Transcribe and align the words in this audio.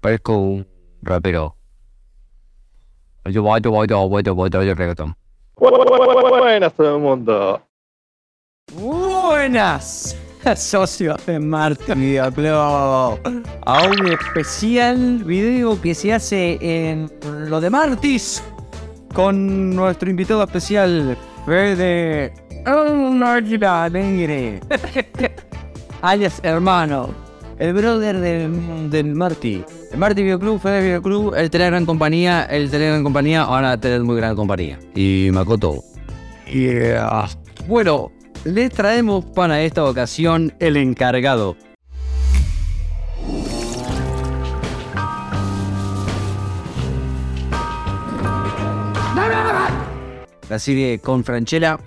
Parezco 0.00 0.36
un 0.36 0.66
rapero. 1.02 1.56
Yo 3.26 3.42
voy, 3.42 3.60
yo 3.60 3.70
voy, 3.70 3.86
yo 3.86 4.08
voy, 4.08 4.22
yo 4.22 4.34
voy, 4.34 4.48
yo 4.50 4.58
voy, 4.58 4.72
reggaetón. 4.72 5.14
Buenas 5.56 6.72
todo 6.72 6.96
el 6.96 7.02
mundo. 7.02 7.60
Buenas, 8.72 10.16
socios 10.56 11.26
de 11.26 11.38
Marte 11.38 11.94
Video 11.94 12.32
Club. 12.32 13.20
A 13.66 13.82
un 13.86 14.06
especial 14.06 15.22
video 15.24 15.78
que 15.80 15.94
se 15.94 16.14
hace 16.14 16.58
en 16.62 17.10
lo 17.50 17.60
de 17.60 17.68
Martis 17.68 18.42
con 19.12 19.76
nuestro 19.76 20.08
invitado 20.08 20.42
especial, 20.44 21.18
Fede 21.44 22.32
Alegre. 22.64 24.60
alias 26.02 26.40
hermano, 26.42 27.10
el 27.60 27.74
brother 27.74 28.18
del, 28.18 28.90
del 28.90 29.14
Marty. 29.14 29.62
El 29.92 29.98
Marty 29.98 30.22
Video 30.22 30.38
Club, 30.38 30.58
Fede 30.60 30.82
Video 30.82 31.02
Club, 31.02 31.34
el 31.36 31.50
tener 31.50 31.70
gran 31.70 31.84
compañía, 31.84 32.44
el 32.44 32.70
tener 32.70 32.88
gran 32.88 33.04
compañía, 33.04 33.42
ahora 33.42 33.78
tener 33.78 34.02
muy 34.02 34.16
gran 34.16 34.34
compañía. 34.34 34.78
Y 34.94 35.28
Makoto. 35.30 35.84
Yeah. 36.50 37.28
Bueno, 37.68 38.10
les 38.44 38.72
traemos 38.72 39.26
para 39.26 39.62
esta 39.62 39.84
ocasión 39.84 40.54
el 40.58 40.78
encargado. 40.78 41.54
La 50.48 50.58
serie 50.58 50.98
con 50.98 51.22
Franchella. 51.22 51.78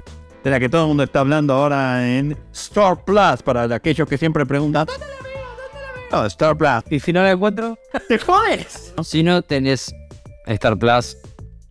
de 0.43 0.51
la 0.51 0.59
que 0.59 0.69
todo 0.69 0.83
el 0.83 0.87
mundo 0.89 1.03
está 1.03 1.21
hablando 1.21 1.53
ahora 1.53 2.07
en 2.07 2.37
Star 2.53 3.03
Plus, 3.03 3.41
para 3.43 3.63
aquellos 3.75 4.07
que 4.07 4.17
siempre 4.17 4.45
preguntan, 4.45 4.85
¿dónde 4.85 5.05
la 5.07 5.13
No, 6.13 6.27
Star 6.27 6.55
Plus. 6.55 6.83
Y 6.91 6.99
si 6.99 7.11
no 7.11 7.23
la 7.23 7.31
encuentro, 7.31 7.75
¡Te 8.07 8.19
jodes! 8.19 8.93
si 9.03 9.23
no 9.23 9.41
tenés 9.41 9.91
Star 10.45 10.77
Plus, 10.77 11.17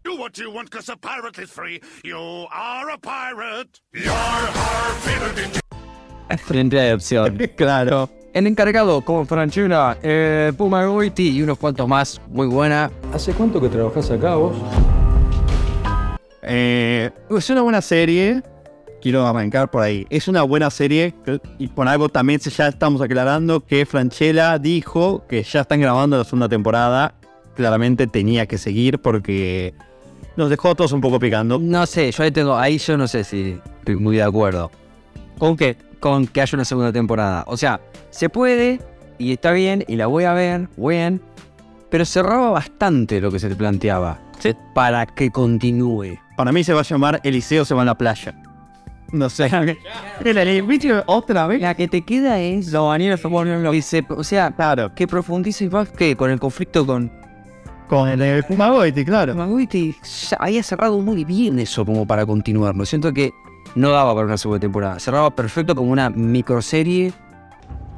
Do 0.03 0.17
what 0.17 0.33
you 0.33 0.51
want, 0.51 0.69
cause 0.69 0.91
a 0.91 0.97
pirate 0.97 1.41
is 1.41 1.49
free. 1.49 1.81
You 2.03 2.49
are 2.51 2.91
a 2.93 2.99
pirate. 2.99 3.81
You're 3.95 4.11
our 6.29 6.39
frente 6.39 6.77
de 6.77 6.93
opción. 6.93 7.39
claro. 7.57 8.11
El 8.35 8.49
encargado 8.49 9.03
con 9.03 9.29
Franchella, 9.29 9.97
eh, 10.03 10.53
Puma 10.57 10.87
Goiti 10.87 11.29
y 11.29 11.43
unos 11.43 11.59
cuantos 11.59 11.87
más, 11.87 12.21
muy 12.27 12.49
buena. 12.49 12.91
¿Hace 13.15 13.35
cuánto 13.35 13.61
que 13.61 13.69
trabajás 13.69 14.11
acá 14.11 14.35
vos? 14.35 14.57
Eh, 16.43 17.13
es 17.31 17.51
una 17.51 17.63
buena 17.63 17.81
serie. 17.81 18.43
Quiero 19.03 19.27
arrancar 19.27 19.69
por 19.69 19.83
ahí. 19.83 20.07
Es 20.11 20.29
una 20.29 20.45
buena 20.45 20.71
serie 20.71 21.13
y 21.59 21.67
por 21.67 21.89
algo 21.89 22.09
también 22.09 22.39
ya 22.39 22.69
estamos 22.69 23.01
aclarando 23.03 23.61
que 23.61 23.85
Franchella 23.85 24.61
dijo 24.61 25.27
que 25.27 25.43
ya 25.43 25.63
están 25.63 25.81
grabando 25.81 26.17
la 26.17 26.25
segunda 26.25 26.49
temporada. 26.49 27.15
Claramente 27.57 28.07
tenía 28.07 28.47
que 28.47 28.59
seguir 28.59 29.01
porque 29.01 29.75
nos 30.37 30.51
dejó 30.51 30.71
a 30.71 30.75
todos 30.77 30.93
un 30.93 31.01
poco 31.01 31.19
picando. 31.19 31.59
No 31.59 31.85
sé, 31.85 32.13
yo 32.13 32.23
ahí 32.23 32.31
tengo, 32.31 32.57
ahí 32.57 32.79
yo 32.79 32.97
no 32.97 33.09
sé 33.09 33.25
si 33.25 33.59
estoy 33.81 33.97
muy 33.97 34.17
de 34.17 34.23
acuerdo. 34.23 34.71
¿Con 35.37 35.57
qué? 35.57 35.77
Con 35.99 36.29
que 36.29 36.41
haya 36.41 36.57
una 36.57 36.65
segunda 36.65 36.93
temporada. 36.93 37.45
O 37.49 37.57
sea, 37.57 37.81
se 38.11 38.29
puede 38.29 38.81
y 39.19 39.33
está 39.33 39.51
bien 39.51 39.85
y 39.89 39.97
la 39.97 40.07
voy 40.07 40.25
a 40.25 40.33
ver, 40.33 40.69
bien, 40.77 41.21
pero 41.91 42.05
cerraba 42.05 42.51
bastante 42.51 43.21
lo 43.21 43.33
que 43.33 43.41
se 43.41 43.49
te 43.49 43.57
planteaba. 43.57 44.21
Para 44.75 45.07
que 45.07 45.31
continúe. 45.31 46.19
Para 46.37 46.51
mí 46.51 46.65
se 46.65 46.73
va 46.73 46.81
a 46.81 46.85
llamar 46.85 47.21
Eliseo 47.23 47.65
se 47.65 47.75
va 47.75 47.83
a 47.83 47.85
la 47.85 47.97
playa. 47.97 48.35
No 49.13 49.29
sé. 49.29 49.51
El 50.25 51.03
otra 51.07 51.47
vez. 51.47 51.61
La 51.61 51.75
que 51.75 51.87
te 51.87 52.03
queda 52.03 52.41
es 52.41 52.73
los 52.73 52.87
bañeros 52.87 53.23
lo 53.23 53.83
se, 53.83 54.05
o 54.09 54.25
sea, 54.25 54.51
Claro, 54.51 54.95
que 54.95 55.07
profundice 55.07 55.69
más 55.69 55.91
que 55.91 56.17
con 56.17 56.31
el 56.31 56.41
conflicto 56.41 56.87
con 56.87 57.13
con 57.89 58.09
el 58.09 58.43
Fumagoiti, 58.45 59.05
claro. 59.05 59.35
Ya 59.35 60.37
había 60.39 60.63
cerrado 60.63 60.99
muy 60.99 61.25
bien 61.25 61.59
eso 61.59 61.85
como 61.85 62.07
para 62.07 62.25
continuarlo. 62.25 62.87
Siento 62.87 63.13
que 63.13 63.33
no 63.75 63.91
daba 63.91 64.15
para 64.15 64.27
una 64.27 64.39
segunda 64.39 64.61
temporada. 64.61 64.99
Cerraba 64.99 65.31
perfecto 65.31 65.75
como 65.75 65.93
una 65.93 66.09
microserie 66.09 67.13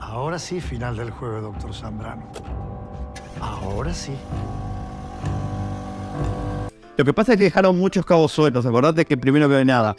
Ahora 0.01 0.39
sí, 0.39 0.61
final 0.61 0.97
del 0.97 1.11
juego, 1.11 1.41
doctor 1.41 1.75
Zambrano. 1.75 2.23
Ahora 3.41 3.93
sí. 3.93 4.13
Lo 6.97 7.05
que 7.05 7.13
pasa 7.13 7.33
es 7.33 7.39
que 7.39 7.45
dejaron 7.45 7.79
muchos 7.79 8.07
cabos 8.07 8.31
sueltos. 8.31 8.65
Acordate 8.65 9.05
que 9.05 9.17
primero 9.17 9.49
que 9.49 9.65
nada, 9.65 9.97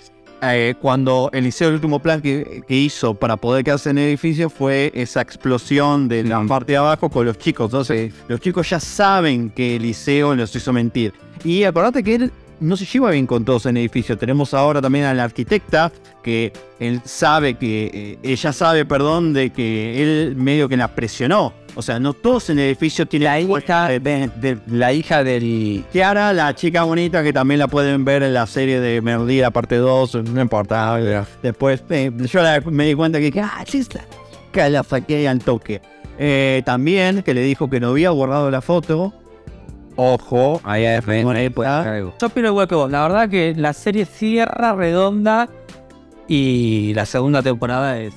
eh, 0.53 0.75
cuando 0.81 1.29
Eliseo, 1.33 1.69
el 1.69 1.75
último 1.75 1.99
plan 1.99 2.21
que, 2.21 2.61
que 2.67 2.75
hizo 2.75 3.13
para 3.13 3.37
poder 3.37 3.63
quedarse 3.63 3.89
en 3.89 3.97
el 3.97 4.09
edificio 4.09 4.49
fue 4.49 4.91
esa 4.93 5.21
explosión 5.21 6.07
de 6.07 6.23
la 6.23 6.43
parte 6.45 6.73
de 6.73 6.77
abajo 6.77 7.09
con 7.09 7.25
los 7.25 7.37
chicos. 7.37 7.67
Entonces, 7.67 8.13
los 8.27 8.39
chicos 8.39 8.69
ya 8.69 8.79
saben 8.79 9.49
que 9.49 9.77
Eliseo 9.77 10.35
los 10.35 10.55
hizo 10.55 10.73
mentir. 10.73 11.13
Y 11.43 11.63
acordate 11.63 12.03
que 12.03 12.15
él 12.15 12.31
no 12.59 12.77
se 12.77 12.85
lleva 12.85 13.11
bien 13.11 13.27
con 13.27 13.45
todos 13.45 13.65
en 13.65 13.77
el 13.77 13.81
edificio. 13.81 14.17
Tenemos 14.17 14.53
ahora 14.53 14.81
también 14.81 15.05
a 15.05 15.13
la 15.13 15.23
arquitecta, 15.23 15.91
que 16.23 16.53
él 16.79 17.01
sabe 17.03 17.55
que, 17.55 17.91
eh, 17.93 18.19
ella 18.23 18.53
sabe, 18.53 18.85
perdón, 18.85 19.33
de 19.33 19.51
que 19.51 20.01
él 20.01 20.35
medio 20.35 20.69
que 20.69 20.77
la 20.77 20.93
presionó. 20.95 21.53
O 21.77 21.81
sea, 21.81 21.99
no 21.99 22.13
todos 22.13 22.49
en 22.49 22.59
el 22.59 22.65
edificio 22.67 23.05
tienen 23.05 23.27
La 23.27 23.39
hija 23.41 23.87
de, 23.89 23.99
de- 23.99 24.57
la 24.67 24.93
hija 24.93 25.23
del. 25.23 25.83
Kiara, 25.91 26.31
la 26.33 26.55
chica 26.55 26.83
bonita 26.83 27.21
que 27.21 27.33
también 27.33 27.59
la 27.59 27.67
pueden 27.67 28.05
ver 28.05 28.23
en 28.23 28.33
la 28.33 28.47
serie 28.47 28.79
de 28.79 29.01
Merlí, 29.01 29.39
la 29.41 29.51
parte 29.51 29.75
2, 29.75 30.15
no 30.23 30.41
importa. 30.41 30.97
Después 31.43 31.83
eh, 31.89 32.11
yo 32.31 32.41
la- 32.41 32.61
me 32.61 32.85
di 32.85 32.93
cuenta 32.93 33.19
que, 33.19 33.31
ah, 33.41 33.63
sí, 33.67 33.79
está- 33.79 34.05
que 34.51 34.69
la 34.69 34.83
saqué 34.83 35.27
al 35.27 35.39
toque. 35.39 35.81
Eh, 36.17 36.61
también 36.65 37.23
que 37.23 37.33
le 37.33 37.41
dijo 37.41 37.69
que 37.69 37.81
no 37.81 37.89
había 37.89 38.11
borrado 38.11 38.49
la 38.49 38.61
foto. 38.61 39.13
Ojo, 39.97 40.59
Ahí 40.63 40.83
es. 40.85 41.05
Yo 42.19 42.27
opino 42.27 42.47
igual 42.49 42.67
que 42.67 42.75
vos. 42.75 42.89
La 42.91 43.01
verdad 43.03 43.29
que 43.29 43.53
la 43.55 43.73
serie 43.73 44.05
cierra 44.05 44.73
redonda 44.73 45.49
y 46.27 46.93
la 46.95 47.05
segunda 47.05 47.41
temporada 47.43 47.97
es, 47.99 48.13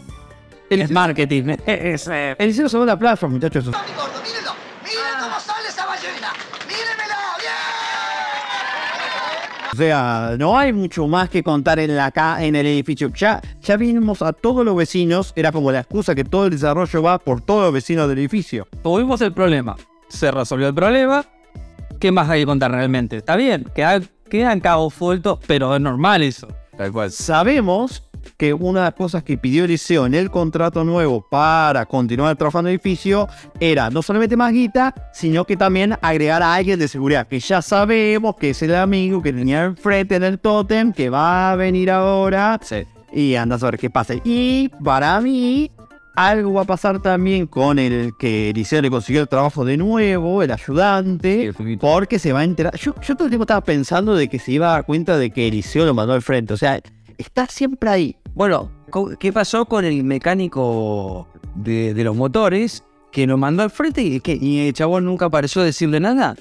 es 0.70 0.90
marketing. 0.90 1.56
Es, 1.66 2.08
eh, 2.08 2.36
el 2.38 2.52
cielo 2.54 2.68
se 2.68 2.76
va 2.78 2.84
a 2.84 2.86
la 2.86 2.98
plaza, 2.98 3.26
muchachos. 3.26 3.64
gordo, 3.66 3.76
mírenlo. 4.24 4.52
Miren 4.84 5.20
cómo 5.20 5.40
sale 5.40 5.68
esa 5.68 5.86
ballena. 5.86 6.32
Mírenmela. 6.66 7.16
Bien. 7.38 7.54
O 9.72 9.76
sea, 9.76 10.34
no 10.38 10.58
hay 10.58 10.72
mucho 10.72 11.06
más 11.06 11.28
que 11.28 11.42
contar 11.42 11.78
en 11.78 11.94
la 11.96 12.10
ca 12.10 12.42
en 12.42 12.56
el 12.56 12.66
edificio. 12.66 13.10
Ya, 13.14 13.40
ya 13.62 13.76
vimos 13.76 14.22
a 14.22 14.32
todos 14.32 14.64
los 14.64 14.74
vecinos. 14.76 15.32
Era 15.36 15.52
como 15.52 15.70
la 15.72 15.80
excusa 15.80 16.14
que 16.14 16.24
todo 16.24 16.46
el 16.46 16.50
desarrollo 16.52 17.02
va 17.02 17.18
por 17.18 17.40
todos 17.40 17.64
los 17.64 17.72
vecinos 17.72 18.08
del 18.08 18.18
edificio. 18.18 18.66
tuvimos 18.82 19.20
el 19.20 19.32
problema. 19.32 19.76
Se 20.08 20.30
resolvió 20.30 20.68
el 20.68 20.74
problema. 20.74 21.24
¿Qué 22.00 22.10
más 22.12 22.28
hay 22.30 22.40
que 22.42 22.46
contar 22.46 22.70
realmente? 22.70 23.16
Está 23.18 23.34
bien, 23.36 23.66
queda- 23.74 24.00
quedan 24.30 24.60
cabos 24.60 24.94
sueltos, 24.94 25.38
pero 25.46 25.74
es 25.74 25.80
normal 25.80 26.22
eso. 26.22 26.46
Tal 26.76 26.92
cual. 26.92 27.10
Sabemos 27.10 28.04
que 28.36 28.52
una 28.52 28.80
de 28.80 28.86
las 28.86 28.94
cosas 28.94 29.22
que 29.22 29.38
pidió 29.38 29.64
Eliseo 29.64 30.06
en 30.06 30.14
el 30.14 30.30
contrato 30.30 30.84
nuevo 30.84 31.26
para 31.28 31.86
continuar 31.86 32.36
trabajando 32.36 32.68
en 32.68 32.74
el 32.74 32.80
edificio 32.80 33.28
era 33.60 33.90
no 33.90 34.02
solamente 34.02 34.36
más 34.36 34.52
guita, 34.52 34.94
sino 35.12 35.44
que 35.44 35.56
también 35.56 35.96
agregar 36.02 36.42
a 36.42 36.54
alguien 36.54 36.78
de 36.78 36.88
seguridad, 36.88 37.26
que 37.26 37.40
ya 37.40 37.62
sabemos 37.62 38.36
que 38.36 38.50
es 38.50 38.62
el 38.62 38.74
amigo 38.74 39.22
que 39.22 39.32
tenía 39.32 39.64
enfrente 39.64 40.16
en 40.16 40.22
el 40.24 40.38
tótem, 40.38 40.92
que 40.92 41.10
va 41.10 41.52
a 41.52 41.56
venir 41.56 41.90
ahora 41.90 42.58
Sí. 42.62 42.84
y 43.12 43.34
anda 43.34 43.56
a 43.56 43.58
ver 43.58 43.78
qué 43.78 43.90
pasa. 43.90 44.14
Y 44.24 44.68
para 44.84 45.20
mí, 45.20 45.70
algo 46.14 46.54
va 46.54 46.62
a 46.62 46.64
pasar 46.64 47.00
también 47.00 47.46
con 47.46 47.78
el 47.78 48.12
que 48.18 48.50
Eliseo 48.50 48.82
le 48.82 48.90
consiguió 48.90 49.22
el 49.22 49.28
trabajo 49.28 49.64
de 49.64 49.76
nuevo, 49.76 50.42
el 50.42 50.50
ayudante, 50.50 51.52
porque 51.80 52.18
se 52.18 52.32
va 52.32 52.40
a 52.40 52.44
enterar. 52.44 52.76
Yo, 52.76 52.92
yo 53.00 53.14
todo 53.14 53.26
el 53.26 53.30
tiempo 53.30 53.44
estaba 53.44 53.60
pensando 53.60 54.14
de 54.16 54.28
que 54.28 54.38
se 54.40 54.52
iba 54.52 54.68
a 54.68 54.72
dar 54.72 54.84
cuenta 54.86 55.16
de 55.16 55.30
que 55.30 55.46
Eliseo 55.46 55.86
lo 55.86 55.94
mandó 55.94 56.14
al 56.14 56.22
frente. 56.22 56.52
O 56.54 56.56
sea, 56.56 56.80
está 57.18 57.46
siempre 57.46 57.90
ahí. 57.90 58.16
Bueno, 58.34 58.70
¿qué 59.18 59.32
pasó 59.32 59.66
con 59.66 59.84
el 59.84 60.02
mecánico 60.04 61.28
de, 61.54 61.92
los 62.04 62.16
motores 62.16 62.84
que 63.12 63.26
nos 63.26 63.38
mandó 63.38 63.62
al 63.62 63.70
frente 63.70 64.02
y, 64.02 64.20
que, 64.20 64.38
y 64.40 64.68
el 64.68 64.72
chabón 64.72 65.04
nunca 65.04 65.26
apareció 65.26 65.60
a 65.62 65.64
decirle 65.64 66.00
nada? 66.00 66.36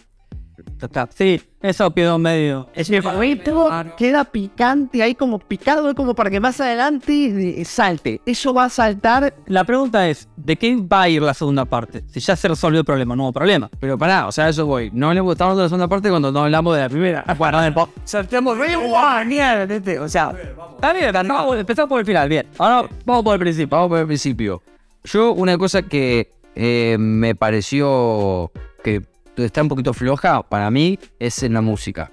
Sí, 1.16 1.42
eso 1.62 1.94
quedó 1.94 2.18
medio. 2.18 2.70
Ese 2.74 3.02
favorito 3.02 3.70
queda 3.98 4.24
picante 4.26 5.02
ahí 5.02 5.16
como 5.16 5.40
picado, 5.40 5.94
como 5.96 6.14
para 6.16 6.30
que 6.30 6.40
más 6.40 6.60
adelante 6.62 7.64
salte. 7.66 8.22
Eso 8.26 8.54
va 8.54 8.66
a 8.66 8.70
saltar. 8.70 9.34
La 9.48 9.64
pregunta 9.64 10.08
es, 10.08 10.28
¿de 10.36 10.56
qué 10.56 10.76
va 10.76 11.04
a 11.04 11.10
ir 11.10 11.22
la 11.22 11.34
segunda 11.34 11.66
parte? 11.66 12.04
Si 12.08 12.20
ya 12.20 12.36
se 12.36 12.48
resolvió 12.48 12.80
el 12.80 12.86
problema, 12.86 13.16
nuevo 13.16 13.34
problema. 13.34 13.70
Pero 13.80 13.98
pará, 13.98 14.28
o 14.28 14.32
sea, 14.32 14.50
eso 14.50 14.66
voy. 14.66 14.90
No 14.94 15.14
le 15.14 15.20
gustamos 15.22 15.58
de 15.58 15.64
la 15.64 15.70
segunda 15.70 15.88
parte 15.88 16.10
cuando 16.10 16.32
no 16.32 16.44
hablamos 16.44 16.76
de 16.76 16.82
la 16.82 16.90
primera. 16.90 17.26
Bueno, 17.38 17.58
a 17.60 17.62
ver, 17.62 17.74
po- 17.74 17.90
Saltamos 18.04 18.58
re 18.58 18.76
guay, 18.76 19.28
¿viste? 19.68 20.00
O 20.00 20.08
sea, 20.10 20.34
está 20.76 20.94
bien, 20.94 21.12
no, 21.28 21.54
empezamos 21.56 21.90
por 21.90 22.00
el 22.00 22.06
final, 22.06 22.28
bien. 22.30 22.48
Ahora 22.58 22.90
vamos 23.06 23.24
por 23.24 23.34
el 23.34 23.40
principio. 23.40 23.76
vamos 23.78 23.90
por 23.90 24.00
el 24.00 24.08
principio. 24.08 24.62
Yo, 25.04 25.32
una 25.34 25.58
cosa 25.58 25.82
que 25.84 26.32
eh, 26.56 26.98
me 27.00 27.36
pareció 27.36 28.52
que 28.84 29.02
está 29.46 29.62
un 29.62 29.70
poquito 29.70 29.94
floja 29.94 30.42
para 30.44 30.70
mí 30.72 30.98
es 31.20 31.42
en 31.44 31.54
la 31.54 31.62
música. 31.62 32.12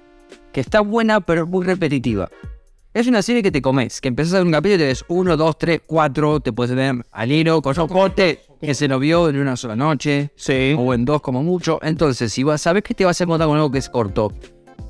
Que 0.51 0.61
está 0.61 0.81
buena, 0.81 1.21
pero 1.21 1.43
es 1.43 1.49
muy 1.49 1.65
repetitiva. 1.65 2.29
Es 2.93 3.07
una 3.07 3.21
serie 3.21 3.43
que 3.43 3.51
te 3.51 3.61
comes, 3.61 3.99
que 3.99 4.07
empezás 4.07 4.33
a 4.35 4.37
ver 4.37 4.45
un 4.45 4.53
capítulo 4.53 4.75
y 4.75 4.79
te 4.79 4.85
ves 4.85 5.03
uno, 5.09 5.35
dos, 5.35 5.57
tres, 5.57 5.81
cuatro, 5.85 6.39
te 6.39 6.53
puedes 6.53 6.73
ver 6.73 6.95
al 7.11 7.31
hilo, 7.31 7.61
con 7.61 7.75
soporte, 7.75 8.39
que 8.61 8.73
se 8.73 8.87
lo 8.87 8.99
vio 8.99 9.27
en 9.27 9.37
una 9.37 9.57
sola 9.57 9.75
noche, 9.75 10.31
Sí. 10.37 10.73
o 10.79 10.93
en 10.93 11.03
dos 11.03 11.21
como 11.21 11.43
mucho. 11.43 11.77
Entonces, 11.83 12.31
si 12.31 12.43
vas, 12.43 12.61
sabes 12.61 12.83
que 12.83 12.93
te 12.93 13.03
vas 13.03 13.19
a 13.19 13.25
encontrar 13.25 13.49
con 13.49 13.57
algo 13.57 13.69
que 13.69 13.79
es 13.79 13.89
corto, 13.89 14.31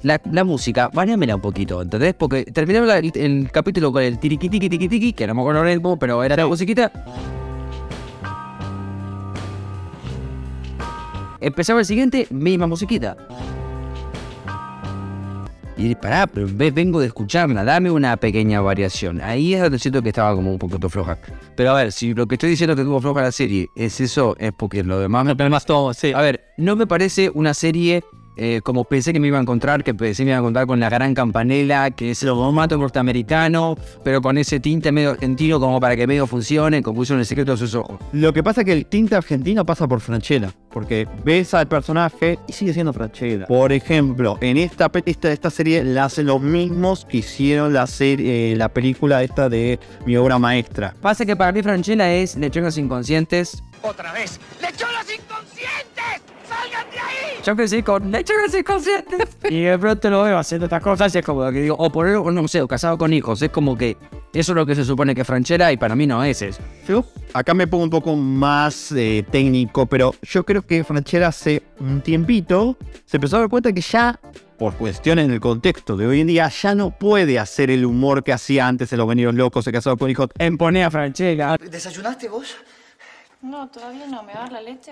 la, 0.04 0.22
la 0.32 0.44
música, 0.44 0.92
variámela 0.94 1.36
un 1.36 1.42
poquito, 1.42 1.82
¿entendés? 1.82 2.14
Porque 2.14 2.44
terminaron 2.46 2.88
la- 2.88 3.00
el, 3.00 3.12
el 3.16 3.50
capítulo 3.52 3.92
con 3.92 4.04
el 4.04 4.20
tiriqui 4.20 4.50
tiki 4.50 4.70
tiki, 4.70 5.14
que 5.14 5.26
no 5.26 5.34
me 5.34 5.42
acuerdo 5.42 5.64
el 5.64 5.74
ritmo, 5.74 5.98
pero 5.98 6.24
era 6.24 6.36
la 6.36 6.46
musiquita. 6.46 6.92
Empezaba 11.46 11.80
el 11.82 11.86
siguiente, 11.86 12.28
misma 12.32 12.66
musiquita. 12.68 13.16
Y 15.78 15.94
pará, 15.96 16.26
pero 16.26 16.48
ve- 16.50 16.72
vengo 16.72 17.02
de 17.02 17.08
escucharla, 17.08 17.64
dame 17.66 17.92
una 17.92 18.16
pequeña 18.16 18.62
variación. 18.62 19.20
Ahí 19.22 19.54
es 19.54 19.62
donde 19.62 19.78
siento 19.78 20.02
que 20.02 20.10
estaba 20.10 20.34
como 20.34 20.52
un 20.52 20.58
poquito 20.58 20.90
floja. 20.90 21.20
Pero 21.58 21.72
a 21.72 21.74
ver, 21.76 21.92
si 21.92 22.14
lo 22.14 22.26
que 22.28 22.36
estoy 22.36 22.50
diciendo 22.52 22.76
que 22.78 22.84
tuvo 22.84 23.02
floja 23.02 23.22
la 23.22 23.32
serie 23.34 23.68
es 23.76 24.00
eso, 24.00 24.36
es 24.40 24.54
porque 24.54 24.84
lo 24.84 25.00
demás 25.00 25.26
me 25.26 25.32
Además, 25.32 25.66
todo, 25.66 25.94
sí. 25.94 26.14
a 26.14 26.22
ver, 26.22 26.46
no 26.58 26.76
me 26.78 26.88
parece 26.88 27.30
una 27.34 27.54
serie 27.54 28.04
eh, 28.36 28.62
como 28.64 28.84
pensé 28.84 29.14
que 29.14 29.20
me 29.20 29.28
iba 29.28 29.38
a 29.38 29.42
encontrar, 29.42 29.84
que 29.84 29.94
pensé 29.94 30.24
que 30.24 30.26
me 30.26 30.32
iba 30.32 30.38
a 30.38 30.42
encontrar 30.42 30.68
con 30.68 30.80
la 30.80 30.90
gran 30.90 31.14
campanela, 31.14 31.92
que 31.92 32.12
es 32.12 32.24
el 32.24 32.30
formato 32.30 32.78
norteamericano, 32.78 33.76
pero 34.04 34.22
con 34.22 34.38
ese 34.38 34.60
tinte 34.60 34.92
medio 34.92 35.12
argentino 35.12 35.60
como 35.60 35.80
para 35.80 35.96
que 35.96 36.08
medio 36.08 36.28
funcione, 36.28 36.82
como 36.82 36.98
puso 36.98 37.14
en 37.14 37.20
el 37.20 37.26
secreto 37.26 37.52
de 37.52 37.58
sus 37.58 37.76
ojos. 37.76 38.00
Lo 38.12 38.34
que 38.34 38.44
pasa 38.44 38.62
es 38.62 38.66
que 38.66 38.74
el 38.74 38.86
tinte 38.86 39.16
argentino 39.16 39.66
pasa 39.66 39.88
por 39.88 40.02
Franchella, 40.02 40.52
porque 40.72 41.08
ves 41.24 41.54
al 41.54 41.68
personaje 41.68 42.40
y 42.48 42.54
sigue 42.54 42.74
siendo 42.74 42.94
Franchella. 42.94 43.46
Por 43.48 43.72
ejemplo, 43.72 44.38
en 44.42 44.58
esta, 44.58 44.92
esta, 45.06 45.32
esta 45.32 45.50
serie 45.50 45.84
la 45.84 46.06
hacen 46.06 46.26
los 46.26 46.42
mismos 46.42 47.06
que 47.06 47.18
hicieron 47.18 47.74
la, 47.74 47.88
serie, 47.88 48.54
eh, 48.54 48.56
la 48.56 48.70
película 48.70 49.24
esta 49.24 49.50
de 49.50 49.80
mi 50.06 50.18
obra 50.18 50.40
maestra. 50.40 50.94
Pasa 51.02 51.26
que 51.26 51.36
para 51.36 51.52
mí 51.52 51.62
Franchella 51.62 52.14
es 52.14 52.36
lechones 52.36 52.78
inconscientes. 52.78 53.64
Otra 53.82 54.12
vez. 54.14 54.40
¡Lechonas 54.62 55.06
inconscientes! 55.14 55.95
¡Salgan 56.66 56.92
de 56.92 57.00
ahí! 57.00 57.42
Yo 57.44 57.56
crecí 57.56 57.84
con 57.84 58.12
lechones 58.12 58.56
inconscientes. 58.56 59.38
y 59.50 59.62
de 59.62 59.78
pronto 59.78 60.10
lo 60.10 60.24
veo 60.24 60.38
haciendo 60.38 60.66
estas 60.66 60.82
cosas 60.82 61.14
y 61.14 61.20
es 61.20 61.26
como 61.26 61.50
que 61.52 61.62
digo, 61.62 61.76
o 61.78 61.92
por 61.92 62.08
o 62.08 62.32
no 62.32 62.48
sé, 62.48 62.62
o 62.62 62.68
casado 62.68 62.98
con 62.98 63.14
hijos. 63.14 63.42
Es 63.42 63.52
como 63.52 63.78
que 63.78 63.98
eso 64.34 64.52
es 64.52 64.56
lo 64.56 64.66
que 64.66 64.76
se 64.76 64.84
supone 64.84 65.14
que 65.16 65.22
es 65.22 65.28
Franchella 65.28 65.72
y 65.72 65.78
para 65.78 65.96
mí 65.96 66.08
no 66.08 66.24
es 66.24 66.42
eso. 66.42 66.62
Yo 66.88 67.06
acá 67.34 67.54
me 67.54 67.68
pongo 67.68 67.84
un 67.84 67.90
poco 67.90 68.16
más 68.16 68.92
eh, 68.92 69.24
técnico, 69.32 69.86
pero 69.86 70.16
yo 70.24 70.44
creo 70.44 70.62
que 70.62 70.84
Franchella 70.84 71.28
hace 71.28 71.64
un 71.80 72.02
tiempito 72.02 72.78
se 73.06 73.18
empezó 73.18 73.38
a 73.38 73.40
dar 73.42 73.50
cuenta 73.50 73.72
que 73.72 73.82
ya, 73.82 74.20
por 74.58 74.74
cuestiones 74.76 75.26
en 75.26 75.32
el 75.32 75.40
contexto 75.40 75.96
de 75.96 76.08
hoy 76.08 76.22
en 76.22 76.28
día, 76.28 76.50
ya 76.50 76.76
no 76.76 76.92
puede 76.92 77.40
hacer 77.40 77.70
el 77.70 77.86
humor 77.86 78.24
que 78.24 78.34
hacía 78.34 78.68
antes 78.68 78.92
en 78.92 78.98
Los 78.98 79.08
Venidos 79.08 79.36
Locos, 79.36 79.64
se 79.64 79.72
casado 79.72 79.98
con 79.98 80.10
hijos. 80.10 80.30
Empone 80.40 80.84
a 80.84 80.92
Franchella. 80.92 81.58
¿Desayunaste 81.58 82.28
vos? 82.28 82.56
No, 83.42 83.68
todavía 83.70 84.08
no. 84.08 84.24
¿Me 84.24 84.34
va 84.34 84.40
a 84.40 84.44
dar 84.44 84.52
la 84.54 84.62
leche? 84.62 84.92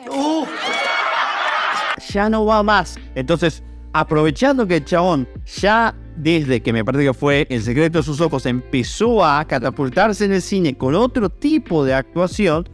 Ya 2.13 2.29
no 2.29 2.45
va 2.45 2.63
más. 2.63 2.97
Entonces, 3.15 3.63
aprovechando 3.91 4.67
que 4.67 4.77
el 4.77 4.85
chabón 4.85 5.27
ya 5.57 5.95
desde 6.15 6.61
que 6.61 6.71
me 6.71 6.85
parece 6.85 7.05
que 7.05 7.13
fue 7.13 7.47
El 7.49 7.63
secreto 7.63 7.97
de 7.97 8.03
sus 8.03 8.21
ojos 8.21 8.45
empezó 8.45 9.25
a 9.25 9.43
catapultarse 9.45 10.25
en 10.25 10.33
el 10.33 10.41
cine 10.41 10.77
con 10.77 10.93
otro 10.93 11.29
tipo 11.29 11.83
de 11.83 11.95
actuación, 11.95 12.69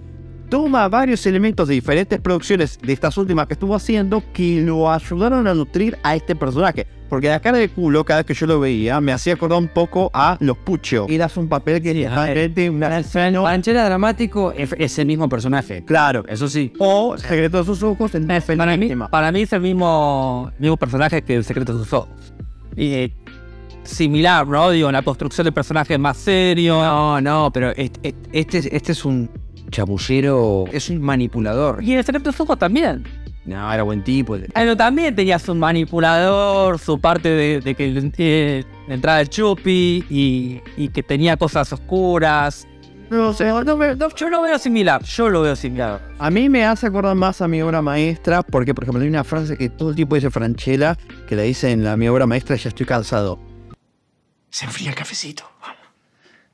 toma 0.49 0.89
varios 0.89 1.25
elementos 1.25 1.67
de 1.67 1.75
diferentes 1.75 2.19
producciones 2.19 2.79
de 2.81 2.91
estas 2.91 3.17
últimas 3.17 3.47
que 3.47 3.53
estuvo 3.53 3.75
haciendo 3.75 4.23
que 4.33 4.61
lo 4.61 4.91
ayudaron 4.91 5.47
a 5.47 5.53
nutrir 5.53 5.97
a 6.03 6.15
este 6.15 6.35
personaje. 6.35 6.87
Porque 7.07 7.27
la 7.27 7.39
cara 7.39 7.57
de 7.57 7.69
culo, 7.69 8.05
cada 8.05 8.19
vez 8.19 8.27
que 8.27 8.33
yo 8.35 8.45
lo 8.45 8.59
veía, 8.59 9.01
me 9.01 9.11
hacía 9.11 9.33
acordar 9.33 9.57
un 9.57 9.67
poco 9.67 10.11
a 10.13 10.37
Los 10.39 10.57
Pucho. 10.57 11.07
Y 11.09 11.17
das 11.17 11.37
un 11.37 11.49
papel 11.49 11.81
que 11.81 11.89
a 12.07 12.23
ver. 12.23 12.33
realmente 12.35 12.69
una 12.69 12.97
asesino. 12.97 13.43
Franchella 13.43 13.85
dramático 13.85 14.51
es, 14.51 14.75
es 14.77 14.99
el 14.99 15.07
mismo 15.07 15.27
personaje. 15.27 15.83
Claro. 15.85 16.23
Eso 16.27 16.47
sí. 16.47 16.71
O 16.77 17.17
secreto 17.17 17.57
de 17.59 17.65
sus 17.65 17.81
ojos 17.81 18.13
en 18.13 18.27
Para 18.27 18.77
mí, 18.77 18.91
para 19.09 19.31
mí 19.31 19.41
es 19.41 19.53
el 19.53 19.61
mismo, 19.61 20.51
mismo 20.59 20.77
personaje 20.77 21.23
que 21.23 21.35
el 21.35 21.43
secreto 21.43 21.73
de 21.73 21.79
sus 21.79 21.93
ojos. 21.93 22.09
Y 22.75 22.93
eh, 22.93 23.13
similar, 23.81 24.47
¿no? 24.47 24.69
Digo, 24.69 24.91
la 24.91 25.01
construcción 25.01 25.45
del 25.45 25.53
personaje 25.53 25.95
es 25.95 25.99
más 25.99 26.17
serio. 26.17 26.75
No, 26.75 27.19
no, 27.21 27.51
pero 27.51 27.71
este, 27.71 28.13
este, 28.31 28.75
este 28.75 28.91
es 28.91 29.03
un 29.03 29.31
chamullero, 29.69 30.65
es 30.71 30.89
un 30.89 31.01
manipulador. 31.01 31.83
Y 31.83 31.93
el 31.93 32.03
secreto 32.03 32.29
de 32.29 32.33
sus 32.33 32.41
ojos 32.41 32.59
también. 32.59 33.03
No, 33.45 33.71
era 33.73 33.83
buen 33.83 34.03
tipo. 34.03 34.37
Pero 34.53 34.77
también 34.77 35.15
tenías 35.15 35.47
un 35.49 35.59
manipulador, 35.59 36.77
su 36.79 36.99
parte 36.99 37.29
de, 37.29 37.61
de 37.61 37.73
que 37.75 38.11
eh, 38.17 38.63
entraba 38.87 39.21
el 39.21 39.29
chupi 39.29 40.05
y, 40.09 40.61
y 40.77 40.89
que 40.89 41.01
tenía 41.03 41.35
cosas 41.37 41.71
oscuras. 41.73 42.67
No 43.09 43.33
sé, 43.33 43.45
no 43.65 43.75
me- 43.75 43.95
no- 43.95 44.09
Yo 44.15 44.29
lo 44.29 44.43
veo 44.43 44.59
similar, 44.59 45.01
yo 45.03 45.29
lo 45.29 45.41
veo 45.41 45.55
similar. 45.55 45.99
A 46.19 46.29
mí 46.29 46.47
me 46.47 46.63
hace 46.63 46.85
acordar 46.85 47.15
más 47.15 47.41
a 47.41 47.47
mi 47.47 47.59
obra 47.61 47.81
maestra, 47.81 48.43
porque, 48.43 48.75
por 48.75 48.83
ejemplo, 48.83 49.01
hay 49.01 49.09
una 49.09 49.23
frase 49.23 49.57
que 49.57 49.67
todo 49.69 49.89
el 49.89 49.95
tiempo 49.95 50.13
dice 50.13 50.29
Franchella, 50.29 50.95
que 51.27 51.35
la 51.35 51.41
dice 51.41 51.71
en 51.71 51.83
la, 51.83 51.97
mi 51.97 52.07
obra 52.07 52.27
maestra, 52.27 52.55
ya 52.55 52.69
estoy 52.69 52.85
cansado. 52.85 53.39
Se 54.51 54.65
enfría 54.65 54.89
el 54.89 54.95
cafecito. 54.95 55.43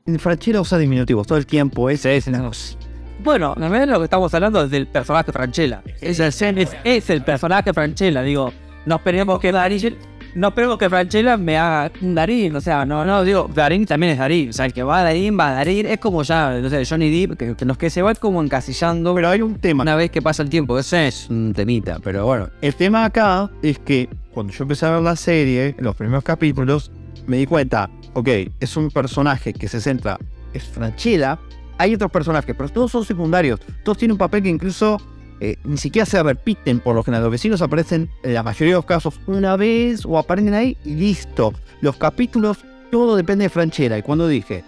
En 0.05 0.17
Franchella 0.19 0.61
usa 0.61 0.77
diminutivos 0.77 1.27
todo 1.27 1.37
el 1.37 1.45
tiempo, 1.45 1.89
es, 1.89 2.05
es, 2.05 2.27
es- 2.27 2.77
Bueno, 3.25 3.53
en 3.57 3.69
realidad 3.69 3.87
lo 3.95 3.99
que 3.99 4.03
estamos 4.05 4.33
hablando 4.33 4.63
es 4.63 4.69
del 4.69 4.85
personaje 4.87 5.31
Franchella. 5.31 5.81
Es, 5.99 6.19
el- 6.41 6.57
es, 6.59 6.75
es 6.83 7.09
el 7.09 7.23
personaje 7.23 7.73
Franchella, 7.73 8.21
digo. 8.21 8.53
No 8.85 8.97
esperemos 8.97 9.39
que 9.39 9.51
Darín, 9.51 9.97
no 10.35 10.49
esperemos 10.49 10.77
que 10.77 10.87
Franchella 10.87 11.35
me 11.37 11.57
haga 11.57 11.91
un 12.01 12.13
Darín, 12.13 12.55
o 12.55 12.61
sea, 12.61 12.85
no, 12.85 13.03
no, 13.03 13.23
digo, 13.23 13.49
Darín 13.51 13.87
también 13.87 14.11
es 14.13 14.19
Darín. 14.19 14.49
O 14.49 14.53
sea, 14.53 14.65
el 14.67 14.73
que 14.73 14.83
va 14.83 14.99
a 14.99 15.03
Darín, 15.03 15.39
va 15.39 15.49
a 15.49 15.53
Darín. 15.53 15.87
Es 15.87 15.97
como 15.97 16.21
ya, 16.21 16.51
no 16.59 16.69
sé, 16.69 16.85
Johnny 16.85 17.09
Depp, 17.25 17.35
que, 17.35 17.55
que 17.55 17.65
los 17.65 17.79
que 17.79 17.89
se 17.89 18.03
van 18.03 18.13
como 18.19 18.43
encasillando. 18.43 19.15
Pero 19.15 19.29
hay 19.29 19.41
un 19.41 19.55
tema. 19.55 19.81
Una 19.81 19.95
vez 19.95 20.11
que 20.11 20.21
pasa 20.21 20.43
el 20.43 20.49
tiempo, 20.49 20.77
ese 20.77 21.07
es 21.07 21.27
un 21.31 21.51
temita, 21.53 21.97
pero 22.03 22.25
bueno. 22.25 22.49
El 22.61 22.75
tema 22.75 23.05
acá 23.05 23.49
es 23.63 23.79
que 23.79 24.07
cuando 24.31 24.53
yo 24.53 24.65
empecé 24.65 24.85
a 24.85 24.91
ver 24.91 25.01
la 25.01 25.15
serie, 25.15 25.75
los 25.79 25.95
primeros 25.95 26.23
capítulos, 26.23 26.91
me 27.25 27.37
di 27.37 27.47
cuenta, 27.47 27.89
ok, 28.13 28.29
es 28.59 28.77
un 28.77 28.91
personaje 28.91 29.51
que 29.51 29.67
se 29.67 29.81
centra, 29.81 30.19
es 30.53 30.63
Franchella, 30.63 31.39
hay 31.77 31.95
otros 31.95 32.11
personajes, 32.11 32.55
pero 32.55 32.69
todos 32.69 32.91
son 32.91 33.05
secundarios, 33.05 33.59
todos 33.83 33.97
tienen 33.97 34.13
un 34.13 34.17
papel 34.17 34.43
que 34.43 34.49
incluso 34.49 34.97
eh, 35.39 35.57
ni 35.63 35.77
siquiera 35.77 36.05
se 36.05 36.21
repiten 36.23 36.79
por 36.79 36.95
lo 36.95 37.03
general, 37.03 37.23
los 37.23 37.31
vecinos 37.31 37.61
aparecen 37.61 38.09
en 38.23 38.33
la 38.33 38.43
mayoría 38.43 38.73
de 38.73 38.77
los 38.77 38.85
casos 38.85 39.19
una 39.27 39.55
vez 39.55 40.05
o 40.05 40.17
aparecen 40.17 40.53
ahí 40.53 40.77
y 40.85 40.95
listo. 40.95 41.53
Los 41.81 41.97
capítulos, 41.97 42.59
todo 42.91 43.15
depende 43.15 43.43
de 43.43 43.49
Franchella, 43.49 43.97
y 43.97 44.01
cuando 44.01 44.27
dije, 44.27 44.63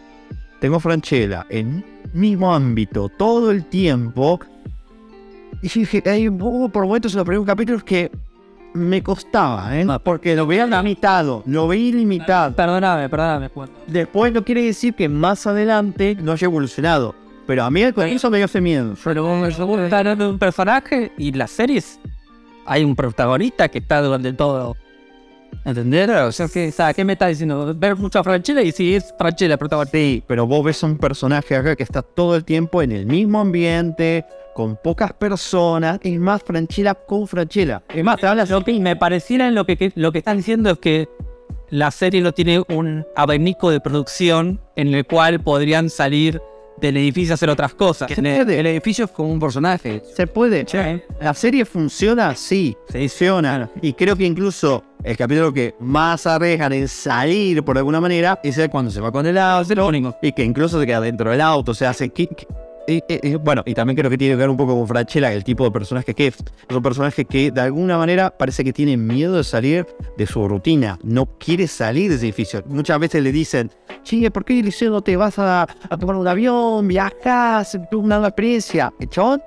tengo 0.59 0.80
Franchella 0.80 1.45
en 1.50 1.86
mismo 2.13 2.54
ámbito 2.54 3.09
todo 3.09 3.51
el 3.51 3.63
tiempo, 3.65 4.39
y 5.62 5.69
dije, 5.69 6.04
hay 6.06 6.27
hubo 6.27 6.69
por 6.69 6.86
momentos 6.86 7.13
en 7.13 7.18
los 7.18 7.25
primeros 7.25 7.48
capítulos 7.48 7.83
que 7.83 8.12
me 8.78 9.04
costaba, 9.04 9.78
¿eh? 9.78 9.86
Porque 10.04 10.36
lo 10.36 10.48
veía 10.48 10.66
limitado, 10.66 11.44
lo 11.46 11.68
veía 11.68 11.90
ilimitado. 11.90 12.56
Perdóname, 12.56 13.10
perdóname. 13.10 13.50
Juan. 13.50 13.69
Después 13.88 14.31
no 14.31 14.44
quiere 14.44 14.64
decir 14.64 14.94
que 14.94 15.10
más 15.10 15.48
adelante 15.48 16.18
no 16.22 16.31
haya 16.31 16.46
evolucionado. 16.46 17.16
Pero 17.46 17.64
a 17.64 17.72
mí 17.72 17.81
al 17.81 17.94
comienzo 17.94 18.30
me 18.30 18.38
dio 18.38 18.46
ese 18.46 18.60
miedo. 18.60 18.94
Pero 19.04 19.46
está 19.46 20.00
hablando 20.00 20.26
de 20.26 20.31
un 20.31 20.40
personaje 20.40 21.12
y 21.18 21.31
las 21.31 21.52
series 21.52 22.00
hay 22.66 22.84
un 22.84 22.96
protagonista 22.96 23.69
que 23.69 23.80
está 23.80 24.02
durante 24.02 24.34
todo. 24.34 24.76
¿Entender? 25.66 26.09
O 26.11 26.31
sea, 26.31 26.47
que, 26.47 26.73
¿qué 26.95 27.04
me 27.04 27.14
está 27.14 27.28
diciendo? 27.28 27.73
Ver 27.76 27.95
mucho 27.97 28.19
a 28.19 28.23
Franchella 28.23 28.61
y 28.61 28.71
si 28.71 28.95
es 28.95 29.14
Franchella 29.18 29.54
el 29.54 29.57
protagonista. 29.59 29.97
Sí, 29.97 30.23
pero 30.26 30.47
vos 30.47 30.64
ves 30.64 30.81
a 30.83 30.87
un 30.87 30.97
personaje 30.97 31.56
acá 31.56 31.76
que 31.76 31.83
está 31.83 32.02
todo 32.02 32.35
el 32.35 32.45
tiempo 32.45 32.81
en 32.81 32.92
el 32.94 33.06
mismo 33.06 33.42
ambiente, 33.42 34.26
con 34.56 34.78
pocas 34.81 35.11
personas, 35.14 35.99
es 36.04 36.18
más 36.19 36.42
Franchella 36.42 36.94
con 36.95 37.28
Franchella. 37.28 37.83
Es 37.94 38.04
más, 38.04 38.18
te 38.18 38.28
hablas 38.28 38.49
Lo 38.49 38.64
que 38.64 38.80
me 38.80 38.95
pareciera 38.95 39.47
en 39.47 39.56
lo 39.56 39.66
que, 39.66 39.76
que- 39.78 39.92
lo 39.95 40.11
que 40.14 40.19
están 40.19 40.37
diciendo 40.37 40.69
es 40.71 40.78
que 40.80 41.09
la 41.69 41.92
serie 41.92 42.21
no 42.21 42.31
tiene 42.31 42.64
un 42.69 43.06
abanico 43.16 43.69
de 43.69 43.81
producción 43.81 44.61
en 44.78 44.94
el 44.94 45.06
cual 45.06 45.42
podrían 45.42 45.90
salir 45.90 46.42
del 46.80 46.98
edificio 46.98 47.34
a 47.34 47.36
hacer 47.36 47.50
otras 47.50 47.74
cosas. 47.74 48.10
El, 48.18 48.26
el 48.26 48.66
edificio 48.68 49.06
es 49.06 49.12
como 49.12 49.31
un 49.31 49.40
personaje. 49.40 50.02
Se 50.16 50.28
puede. 50.28 50.66
¿La 51.19 51.34
serie 51.34 51.66
funciona? 51.66 52.36
Sí, 52.36 52.76
funciona. 52.90 53.69
Y 53.81 53.94
creo 53.94 54.16
que 54.16 54.26
incluso 54.26 54.84
el 55.04 55.16
capítulo 55.18 55.54
que 55.54 55.76
más 55.80 56.26
arriesgan 56.28 56.74
en 56.74 56.88
salir 56.88 57.64
por 57.64 57.78
alguna 57.78 58.02
manera 58.02 58.40
es 58.44 58.57
el 58.57 58.69
cuando 58.69 58.92
se 58.92 59.00
va 59.02 59.12
con 59.12 59.26
el 59.26 59.38
auto 59.38 59.92
y 60.22 60.31
que 60.31 60.44
incluso 60.44 60.80
se 60.80 60.86
queda 60.86 61.02
dentro 61.02 61.31
del 61.31 61.42
auto. 61.42 61.72
O 61.72 61.76
sea, 61.76 61.94
que- 61.94 62.30
bueno, 63.42 63.64
y 63.66 63.74
también 63.74 63.98
creo 63.98 64.10
que 64.10 64.18
tiene 64.18 64.34
que 64.34 64.38
ver 64.38 64.50
un 64.50 64.58
poco 64.58 64.78
con 64.78 64.88
Franchella, 64.88 65.34
el 65.34 65.44
tipo 65.44 65.66
de 65.66 65.72
personaje 65.72 66.14
que 66.14 66.28
es. 66.28 66.38
Un 66.70 66.82
personaje 66.82 67.26
que 67.26 67.52
de 67.52 67.62
alguna 67.62 67.98
manera 67.98 68.30
parece 68.30 68.64
que 68.64 68.72
tiene 68.72 68.96
miedo 68.98 69.36
de 69.36 69.44
salir 69.44 69.86
de 70.18 70.26
su 70.26 70.48
rutina. 70.48 70.98
No 71.04 71.26
quiere 71.38 71.68
salir 71.68 72.10
de 72.10 72.16
ese 72.16 72.26
edificio. 72.26 72.64
Muchas 72.68 73.00
veces 73.00 73.24
le 73.24 73.32
dicen, 73.32 73.72
che, 74.04 74.32
¿por 74.32 74.46
qué 74.46 74.60
Eliseo 74.60 75.02
te 75.02 75.18
vas 75.18 75.38
a, 75.38 75.68
tomar 76.00 76.16
un 76.16 76.28
avión? 76.28 76.88
Viajas, 76.88 77.78
una 77.92 78.16
nueva 78.16 78.30
experiencia. 78.30 78.94
El 79.00 79.10
chabón 79.10 79.42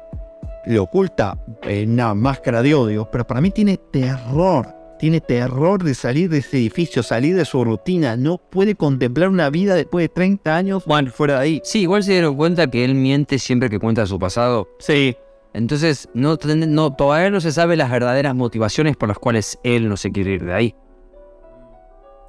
le 0.67 0.79
oculta 0.79 1.39
en 1.63 1.93
una 1.93 2.15
máscara 2.15 2.63
de 2.63 2.75
odio, 2.75 3.09
pero 3.11 3.27
para 3.27 3.41
mí 3.41 3.51
tiene 3.51 3.79
terror. 3.91 4.80
Tiene 5.01 5.21
terror 5.23 5.83
de 5.83 5.95
salir 5.95 6.29
de 6.29 6.39
ese 6.39 6.59
edificio, 6.59 7.03
salir 7.03 7.35
de 7.35 7.47
su 7.47 7.65
rutina, 7.65 8.17
no 8.17 8.37
puede 8.37 8.75
contemplar 8.75 9.31
una 9.31 9.49
vida 9.49 9.75
después 9.75 10.05
de 10.05 10.09
30 10.11 10.55
años 10.55 10.85
Bueno, 10.85 11.11
fuera 11.11 11.37
de 11.37 11.41
ahí. 11.41 11.61
Sí, 11.65 11.81
igual 11.81 12.05
se 12.05 12.13
dieron 12.13 12.37
cuenta 12.37 12.71
que 12.71 12.85
él 12.85 12.95
miente 12.95 13.39
siempre 13.39 13.71
que 13.71 13.79
cuenta 13.79 14.07
su 14.07 14.19
pasado. 14.19 14.69
sí. 14.79 15.17
Entonces, 15.53 16.09
no, 16.15 16.37
todavía 16.39 17.29
no 17.29 17.41
se 17.41 17.51
sabe 17.51 17.77
las 17.77 17.91
verdaderas 17.91 18.37
motivaciones 18.37 18.97
por 18.97 19.09
las 19.09 19.19
cuales 19.19 19.59
él 19.65 19.89
no 19.89 19.97
se 19.97 20.13
quiere 20.13 20.35
ir 20.35 20.45
de 20.45 20.55
ahí. 20.55 20.75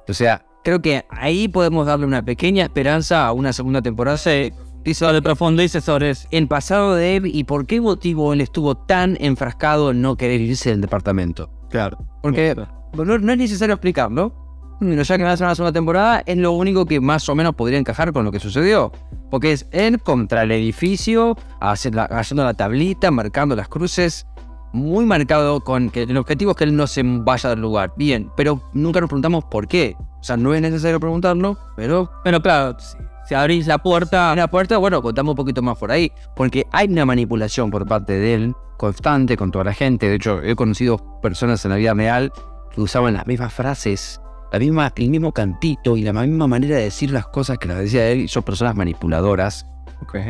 O 0.08 0.12
sea, 0.12 0.44
creo 0.64 0.82
que 0.82 1.04
ahí 1.08 1.46
podemos 1.46 1.86
darle 1.86 2.04
una 2.04 2.24
pequeña 2.24 2.64
esperanza 2.64 3.24
a 3.24 3.32
una 3.32 3.52
segunda 3.52 3.80
temporada. 3.80 4.16
Sí. 4.16 4.52
Dice, 4.84 5.12
le 5.12 5.22
profundice 5.22 5.80
sobre 5.80 6.10
eso. 6.10 6.26
El 6.30 6.48
pasado 6.48 6.94
de 6.96 7.16
Eve 7.16 7.30
y 7.32 7.44
por 7.44 7.66
qué 7.66 7.80
motivo 7.80 8.32
él 8.32 8.40
estuvo 8.40 8.74
tan 8.76 9.16
enfrascado 9.20 9.90
en 9.92 10.02
no 10.02 10.16
querer 10.16 10.40
irse 10.40 10.70
del 10.70 10.80
departamento. 10.80 11.50
Claro. 11.70 11.98
Porque 12.22 12.54
no, 12.94 13.04
no 13.18 13.32
es 13.32 13.38
necesario 13.38 13.74
explicarlo. 13.74 14.34
Pero 14.80 15.02
ya 15.02 15.16
que 15.16 15.22
van 15.22 15.30
a 15.30 15.34
hacer 15.34 15.46
una 15.46 15.54
segunda 15.54 15.72
temporada, 15.72 16.24
es 16.26 16.36
lo 16.36 16.50
único 16.52 16.84
que 16.86 16.98
más 17.00 17.28
o 17.28 17.36
menos 17.36 17.54
podría 17.54 17.78
encajar 17.78 18.12
con 18.12 18.24
lo 18.24 18.32
que 18.32 18.40
sucedió. 18.40 18.90
Porque 19.30 19.52
es 19.52 19.68
él 19.70 20.00
contra 20.00 20.42
el 20.42 20.50
edificio, 20.50 21.36
la- 21.60 22.04
haciendo 22.10 22.44
la 22.44 22.54
tablita, 22.54 23.12
marcando 23.12 23.54
las 23.54 23.68
cruces. 23.68 24.26
Muy 24.72 25.04
marcado 25.04 25.60
con 25.60 25.90
que 25.90 26.02
el 26.02 26.16
objetivo 26.16 26.50
es 26.52 26.56
que 26.56 26.64
él 26.64 26.74
no 26.74 26.88
se 26.88 27.02
vaya 27.04 27.50
del 27.50 27.60
lugar. 27.60 27.92
Bien, 27.96 28.30
pero 28.36 28.60
nunca 28.72 29.00
nos 29.00 29.08
preguntamos 29.08 29.44
por 29.44 29.68
qué. 29.68 29.94
O 29.98 30.24
sea, 30.24 30.36
no 30.36 30.52
es 30.54 30.60
necesario 30.62 30.98
preguntarlo, 30.98 31.56
pero 31.76 32.10
Pero 32.24 32.40
claro, 32.42 32.76
si, 32.80 32.96
si 33.32 33.36
abrís 33.36 33.66
la 33.66 33.78
puerta, 33.78 34.36
la 34.36 34.46
puerta, 34.46 34.76
bueno, 34.76 35.00
contamos 35.00 35.32
un 35.32 35.36
poquito 35.36 35.62
más 35.62 35.78
por 35.78 35.90
ahí. 35.90 36.12
Porque 36.36 36.66
hay 36.70 36.86
una 36.88 37.06
manipulación 37.06 37.70
por 37.70 37.86
parte 37.86 38.12
de 38.12 38.34
él, 38.34 38.54
constante 38.76 39.38
con 39.38 39.50
toda 39.50 39.64
la 39.64 39.72
gente. 39.72 40.06
De 40.06 40.16
hecho, 40.16 40.42
he 40.42 40.54
conocido 40.54 41.18
personas 41.22 41.64
en 41.64 41.70
la 41.70 41.78
vida 41.78 41.94
real 41.94 42.30
que 42.74 42.82
usaban 42.82 43.14
las 43.14 43.26
mismas 43.26 43.54
frases, 43.54 44.20
la 44.52 44.58
misma, 44.58 44.92
el 44.96 45.08
mismo 45.08 45.32
cantito 45.32 45.96
y 45.96 46.02
la 46.02 46.12
misma 46.12 46.46
manera 46.46 46.76
de 46.76 46.82
decir 46.82 47.10
las 47.10 47.26
cosas 47.26 47.56
que 47.56 47.68
las 47.68 47.78
decía 47.78 48.06
él. 48.10 48.20
Y 48.20 48.28
son 48.28 48.42
personas 48.42 48.76
manipuladoras. 48.76 49.66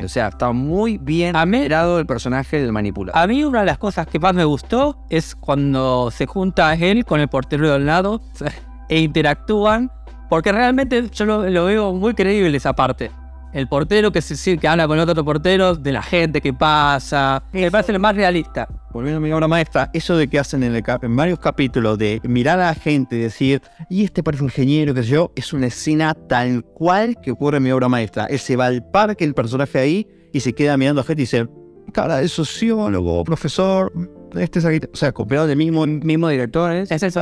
O 0.04 0.08
sea, 0.08 0.28
está 0.28 0.52
muy 0.52 0.98
bien 0.98 1.34
A 1.34 1.44
mí- 1.44 1.56
generado 1.56 1.98
el 1.98 2.06
personaje 2.06 2.60
del 2.60 2.70
manipulador. 2.70 3.20
A 3.20 3.26
mí 3.26 3.42
una 3.42 3.60
de 3.60 3.66
las 3.66 3.78
cosas 3.78 4.06
que 4.06 4.20
más 4.20 4.32
me 4.32 4.44
gustó 4.44 4.96
es 5.10 5.34
cuando 5.34 6.12
se 6.12 6.26
junta 6.26 6.72
él 6.74 7.04
con 7.04 7.18
el 7.18 7.26
portero 7.26 7.66
de 7.68 7.74
al 7.74 7.86
lado 7.86 8.20
e 8.88 9.00
interactúan, 9.00 9.90
porque 10.32 10.50
realmente 10.50 11.10
yo 11.12 11.26
lo, 11.26 11.50
lo 11.50 11.66
veo 11.66 11.92
muy 11.92 12.14
creíble 12.14 12.56
esa 12.56 12.72
parte. 12.72 13.10
El 13.52 13.68
portero 13.68 14.10
que, 14.12 14.22
se, 14.22 14.56
que 14.56 14.66
habla 14.66 14.88
con 14.88 14.98
otro 14.98 15.22
portero, 15.22 15.74
de 15.74 15.92
la 15.92 16.00
gente 16.00 16.40
que 16.40 16.54
pasa, 16.54 17.42
me 17.52 17.70
parece 17.70 17.92
lo 17.92 17.98
más 17.98 18.16
realista. 18.16 18.66
Volviendo 18.94 19.18
a 19.18 19.20
mi 19.20 19.30
obra 19.30 19.46
maestra, 19.46 19.90
eso 19.92 20.16
de 20.16 20.28
que 20.28 20.38
hacen 20.38 20.62
en, 20.62 20.74
el 20.74 20.82
cap- 20.82 21.04
en 21.04 21.14
varios 21.14 21.38
capítulos 21.38 21.98
de 21.98 22.18
mirar 22.24 22.58
a 22.60 22.68
la 22.68 22.74
gente 22.74 23.16
y 23.16 23.18
decir, 23.18 23.60
y 23.90 24.04
este 24.04 24.22
parece 24.22 24.42
un 24.42 24.48
ingeniero, 24.48 24.94
qué 24.94 25.02
sé 25.02 25.10
yo, 25.10 25.32
es 25.36 25.52
una 25.52 25.66
escena 25.66 26.14
tal 26.14 26.64
cual 26.64 27.20
que 27.22 27.30
ocurre 27.32 27.58
en 27.58 27.64
mi 27.64 27.70
obra 27.70 27.90
maestra. 27.90 28.24
Él 28.24 28.38
se 28.38 28.56
va 28.56 28.64
al 28.64 28.82
parque, 28.90 29.24
el 29.24 29.34
personaje 29.34 29.80
ahí, 29.80 30.08
y 30.32 30.40
se 30.40 30.54
queda 30.54 30.78
mirando 30.78 31.02
a 31.02 31.04
gente 31.04 31.20
y 31.20 31.24
dice, 31.24 31.46
cara 31.92 32.16
de 32.16 32.28
sociólogo, 32.28 33.22
profesor, 33.24 33.92
este 34.34 34.58
es 34.60 34.64
aquí. 34.64 34.80
O 34.92 34.96
sea, 34.96 35.12
copiado 35.12 35.46
del 35.46 35.56
mismo. 35.56 35.86
Mismo 35.86 36.28
director, 36.28 36.72
¿eh? 36.72 36.82
Es 36.88 37.02
eso, 37.02 37.20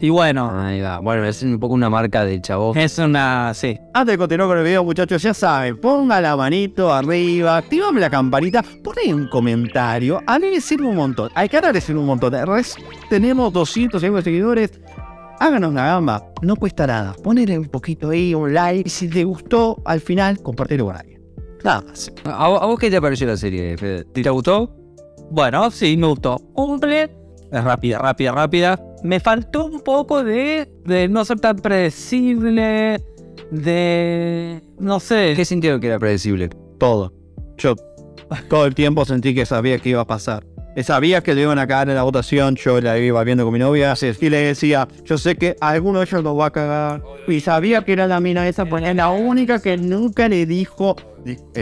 Y 0.00 0.08
bueno, 0.10 0.50
Ahí 0.58 0.80
va. 0.80 0.98
Bueno, 1.00 1.24
es 1.24 1.42
un 1.42 1.58
poco 1.58 1.74
una 1.74 1.90
marca 1.90 2.24
del 2.24 2.40
chavo. 2.42 2.74
es 2.74 2.98
una. 2.98 3.52
Sí. 3.54 3.78
Antes 3.92 4.14
de 4.14 4.18
continuar 4.18 4.48
con 4.48 4.58
el 4.58 4.64
video, 4.64 4.84
muchachos, 4.84 5.22
ya 5.22 5.34
saben, 5.34 5.80
ponga 5.80 6.20
la 6.20 6.36
manito 6.36 6.92
arriba, 6.92 7.56
activame 7.58 8.00
la 8.00 8.10
campanita, 8.10 8.62
ponen 8.82 9.14
un 9.14 9.28
comentario. 9.28 10.20
A 10.26 10.38
mí 10.38 10.46
me 10.50 10.60
sirve 10.60 10.86
un 10.86 10.96
montón. 10.96 11.30
Canal 11.50 11.72
le 11.72 11.80
sirve 11.80 12.00
un 12.00 12.06
montón. 12.06 12.32
Res- 12.46 12.76
tenemos 13.08 13.52
200 13.52 14.02
y 14.02 14.06
algo 14.06 14.16
de 14.18 14.22
seguidores. 14.24 14.80
Háganos 15.40 15.74
la 15.74 15.86
gamba, 15.86 16.24
no 16.42 16.56
cuesta 16.56 16.86
nada. 16.86 17.12
Poner 17.22 17.58
un 17.58 17.66
poquito 17.66 18.10
ahí, 18.10 18.34
un 18.34 18.54
like. 18.54 18.88
Y 18.88 18.90
si 18.90 19.08
te 19.08 19.24
gustó, 19.24 19.80
al 19.84 20.00
final, 20.00 20.40
compartirlo 20.40 20.86
con 20.86 20.96
alguien. 20.96 21.20
Nada 21.64 21.82
más. 21.82 22.12
¿A, 22.24 22.48
vo- 22.48 22.60
a 22.62 22.66
vos 22.66 22.78
qué 22.78 22.90
te 22.90 23.00
pareció 23.00 23.26
la 23.26 23.36
serie, 23.36 23.76
Fede? 23.76 24.04
¿Te 24.04 24.28
gustó? 24.30 24.74
Bueno, 25.34 25.68
sí, 25.72 25.96
me 25.96 26.06
gustó. 26.06 26.38
Cumple. 26.52 27.10
Es 27.50 27.64
rápida, 27.64 27.98
rápida, 27.98 28.30
rápida. 28.30 28.80
Me 29.02 29.18
faltó 29.18 29.66
un 29.66 29.80
poco 29.80 30.22
de, 30.22 30.70
de 30.84 31.08
no 31.08 31.24
ser 31.24 31.40
tan 31.40 31.56
predecible. 31.56 33.02
De. 33.50 34.62
No 34.78 35.00
sé. 35.00 35.32
¿Qué 35.34 35.44
sentido 35.44 35.80
que 35.80 35.88
era 35.88 35.98
predecible? 35.98 36.50
Todo. 36.78 37.12
Yo 37.58 37.74
todo 38.48 38.64
el 38.66 38.76
tiempo 38.76 39.04
sentí 39.04 39.34
que 39.34 39.44
sabía 39.44 39.80
que 39.80 39.88
iba 39.88 40.02
a 40.02 40.06
pasar. 40.06 40.46
Sabía 40.82 41.22
que 41.22 41.34
le 41.34 41.42
iban 41.42 41.58
a 41.58 41.66
cagar 41.66 41.88
en 41.88 41.94
la 41.94 42.02
votación, 42.02 42.56
yo 42.56 42.80
la 42.80 42.98
iba 42.98 43.22
viendo 43.24 43.44
con 43.44 43.52
mi 43.52 43.58
novia 43.58 43.94
y 44.20 44.28
le 44.28 44.38
decía, 44.38 44.88
yo 45.04 45.18
sé 45.18 45.36
que 45.36 45.56
alguno 45.60 46.00
de 46.00 46.06
ellos 46.06 46.22
lo 46.22 46.36
va 46.36 46.46
a 46.46 46.50
cagar. 46.50 47.02
Y 47.28 47.40
sabía 47.40 47.84
que 47.84 47.92
era 47.92 48.06
la 48.06 48.20
mina 48.20 48.46
esa, 48.48 48.66
pues 48.66 48.84
es 48.84 48.96
la 48.96 49.08
única 49.10 49.60
que 49.60 49.76
nunca 49.76 50.28
le 50.28 50.46
dijo... 50.46 50.96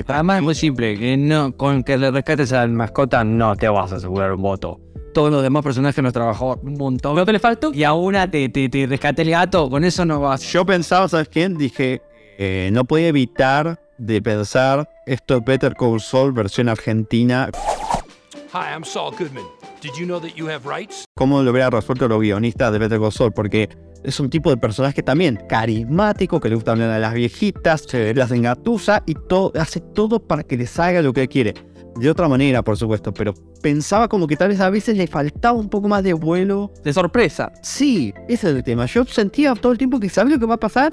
Además 0.09 0.39
es 0.39 0.43
muy 0.43 0.55
simple, 0.55 0.99
que 0.99 1.17
no, 1.17 1.57
con 1.57 1.85
que 1.85 1.97
le 1.97 2.11
rescates 2.11 2.53
a 2.53 2.67
la 2.67 2.73
mascota 2.73 3.23
no 3.23 3.55
te 3.55 3.69
vas 3.69 3.93
a 3.93 3.97
asegurar 3.97 4.33
un 4.33 4.43
voto. 4.43 4.81
Todos 5.15 5.31
los 5.31 5.43
demás 5.43 5.63
personajes 5.63 6.03
nos 6.03 6.13
trabajó 6.13 6.59
un 6.63 6.75
montón. 6.75 7.15
Lo 7.15 7.27
que 7.27 7.33
le 7.33 7.39
faltó. 7.39 7.73
Y 7.73 7.85
a 7.85 7.93
una 7.93 8.31
te, 8.31 8.49
te, 8.49 8.69
te 8.69 8.87
rescate 8.87 9.23
el 9.23 9.31
gato, 9.31 9.69
con 9.71 9.85
eso 9.85 10.05
no 10.05 10.21
vas. 10.21 10.43
Yo 10.51 10.65
pensaba, 10.65 11.07
¿sabes 11.07 11.29
quién? 11.29 11.57
Dije, 11.59 12.01
eh, 12.39 12.71
no 12.73 12.85
podía 12.85 13.09
evitar 13.09 13.79
de 13.99 14.21
pensar, 14.21 14.89
esto 15.07 15.37
es 15.37 15.45
Better 15.45 15.75
Call 15.75 16.01
Saul 16.01 16.33
versión 16.33 16.69
argentina, 16.69 17.51
Hi, 18.55 18.75
I'm 18.75 18.85
Saul 18.85 19.13
Goodman. 19.17 19.47
Did 19.81 19.93
you 19.99 20.05
know 20.05 20.21
that 20.21 20.37
you 20.37 20.47
have 20.47 20.69
rights? 20.69 21.07
cómo 21.15 21.43
lo 21.43 21.53
hubiera 21.53 21.71
resuelto 21.71 22.07
los 22.07 22.21
guionistas 22.21 22.71
de 22.71 22.79
Better 22.79 23.01
Call 23.01 23.13
Saul, 23.13 23.33
porque 23.33 23.71
es 24.05 24.21
un 24.21 24.29
tipo 24.29 24.51
de 24.51 24.59
personaje 24.59 25.03
también 25.03 25.39
carismático, 25.49 26.39
que 26.39 26.51
le 26.51 26.57
gusta 26.57 26.73
hablar 26.73 26.91
a 26.91 26.99
las 26.99 27.15
viejitas, 27.15 27.87
se 27.89 28.13
las 28.13 28.31
engatusa 28.31 29.05
y 29.07 29.15
todo, 29.15 29.53
hace 29.59 29.81
todo 29.81 30.21
para 30.21 30.43
que 30.43 30.59
le 30.59 30.67
salga 30.67 31.01
lo 31.01 31.15
que 31.15 31.29
quiere. 31.29 31.55
De 31.97 32.11
otra 32.11 32.29
manera, 32.29 32.63
por 32.63 32.77
supuesto, 32.77 33.15
pero 33.15 33.33
pensaba 33.63 34.07
como 34.07 34.27
que 34.27 34.37
tal 34.37 34.49
vez 34.49 34.61
a 34.61 34.69
veces 34.69 34.99
le 34.99 35.07
faltaba 35.07 35.59
un 35.59 35.71
poco 35.71 35.89
más 35.89 36.03
de 36.03 36.13
vuelo. 36.13 36.71
De 36.85 36.93
sorpresa. 36.93 37.53
Sí, 37.63 38.13
ese 38.29 38.51
es 38.51 38.57
el 38.57 38.63
tema. 38.63 38.85
Yo 38.85 39.07
sentía 39.07 39.55
todo 39.55 39.73
el 39.73 39.79
tiempo 39.79 39.99
que 39.99 40.11
sabía 40.11 40.35
lo 40.35 40.41
que 40.41 40.47
va 40.47 40.57
a 40.57 40.61
pasar 40.61 40.93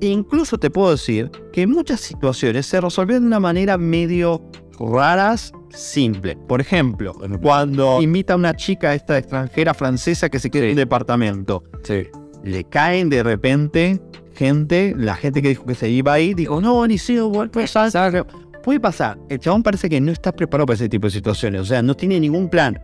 e 0.00 0.06
incluso 0.06 0.58
te 0.58 0.70
puedo 0.70 0.92
decir 0.92 1.28
que 1.52 1.62
en 1.62 1.70
muchas 1.70 2.00
situaciones 2.00 2.66
se 2.66 2.80
resolvieron 2.80 3.24
de 3.24 3.26
una 3.26 3.40
manera 3.40 3.76
medio 3.76 4.42
raras, 4.80 5.52
simple. 5.70 6.36
Por 6.48 6.60
ejemplo, 6.60 7.14
cuando 7.42 8.00
invita 8.02 8.32
a 8.32 8.36
una 8.36 8.54
chica 8.54 8.94
esta 8.94 9.18
extranjera 9.18 9.74
francesa 9.74 10.28
que 10.28 10.38
se 10.38 10.50
queda 10.50 10.64
en 10.64 10.70
un 10.70 10.76
departamento, 10.76 11.62
Sí. 11.82 12.06
le 12.42 12.64
caen 12.64 13.10
de 13.10 13.22
repente 13.22 14.00
gente, 14.34 14.94
la 14.96 15.14
gente 15.16 15.42
que 15.42 15.48
dijo 15.50 15.66
que 15.66 15.74
se 15.74 15.90
iba 15.90 16.14
ahí, 16.14 16.32
dijo, 16.32 16.60
no, 16.60 16.86
ni 16.86 16.96
siquiera 16.96 17.24
vuelve 17.24 17.62
a 17.64 17.66
pasar. 17.66 18.26
Puede 18.62 18.80
pasar. 18.80 19.18
El 19.28 19.38
chabón 19.38 19.62
parece 19.62 19.88
que 19.90 20.00
no 20.00 20.12
está 20.12 20.32
preparado 20.32 20.66
para 20.66 20.74
ese 20.76 20.88
tipo 20.88 21.06
de 21.06 21.10
situaciones, 21.10 21.60
o 21.60 21.64
sea, 21.64 21.82
no 21.82 21.94
tiene 21.94 22.18
ningún 22.20 22.48
plan. 22.48 22.78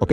Ok, 0.00 0.12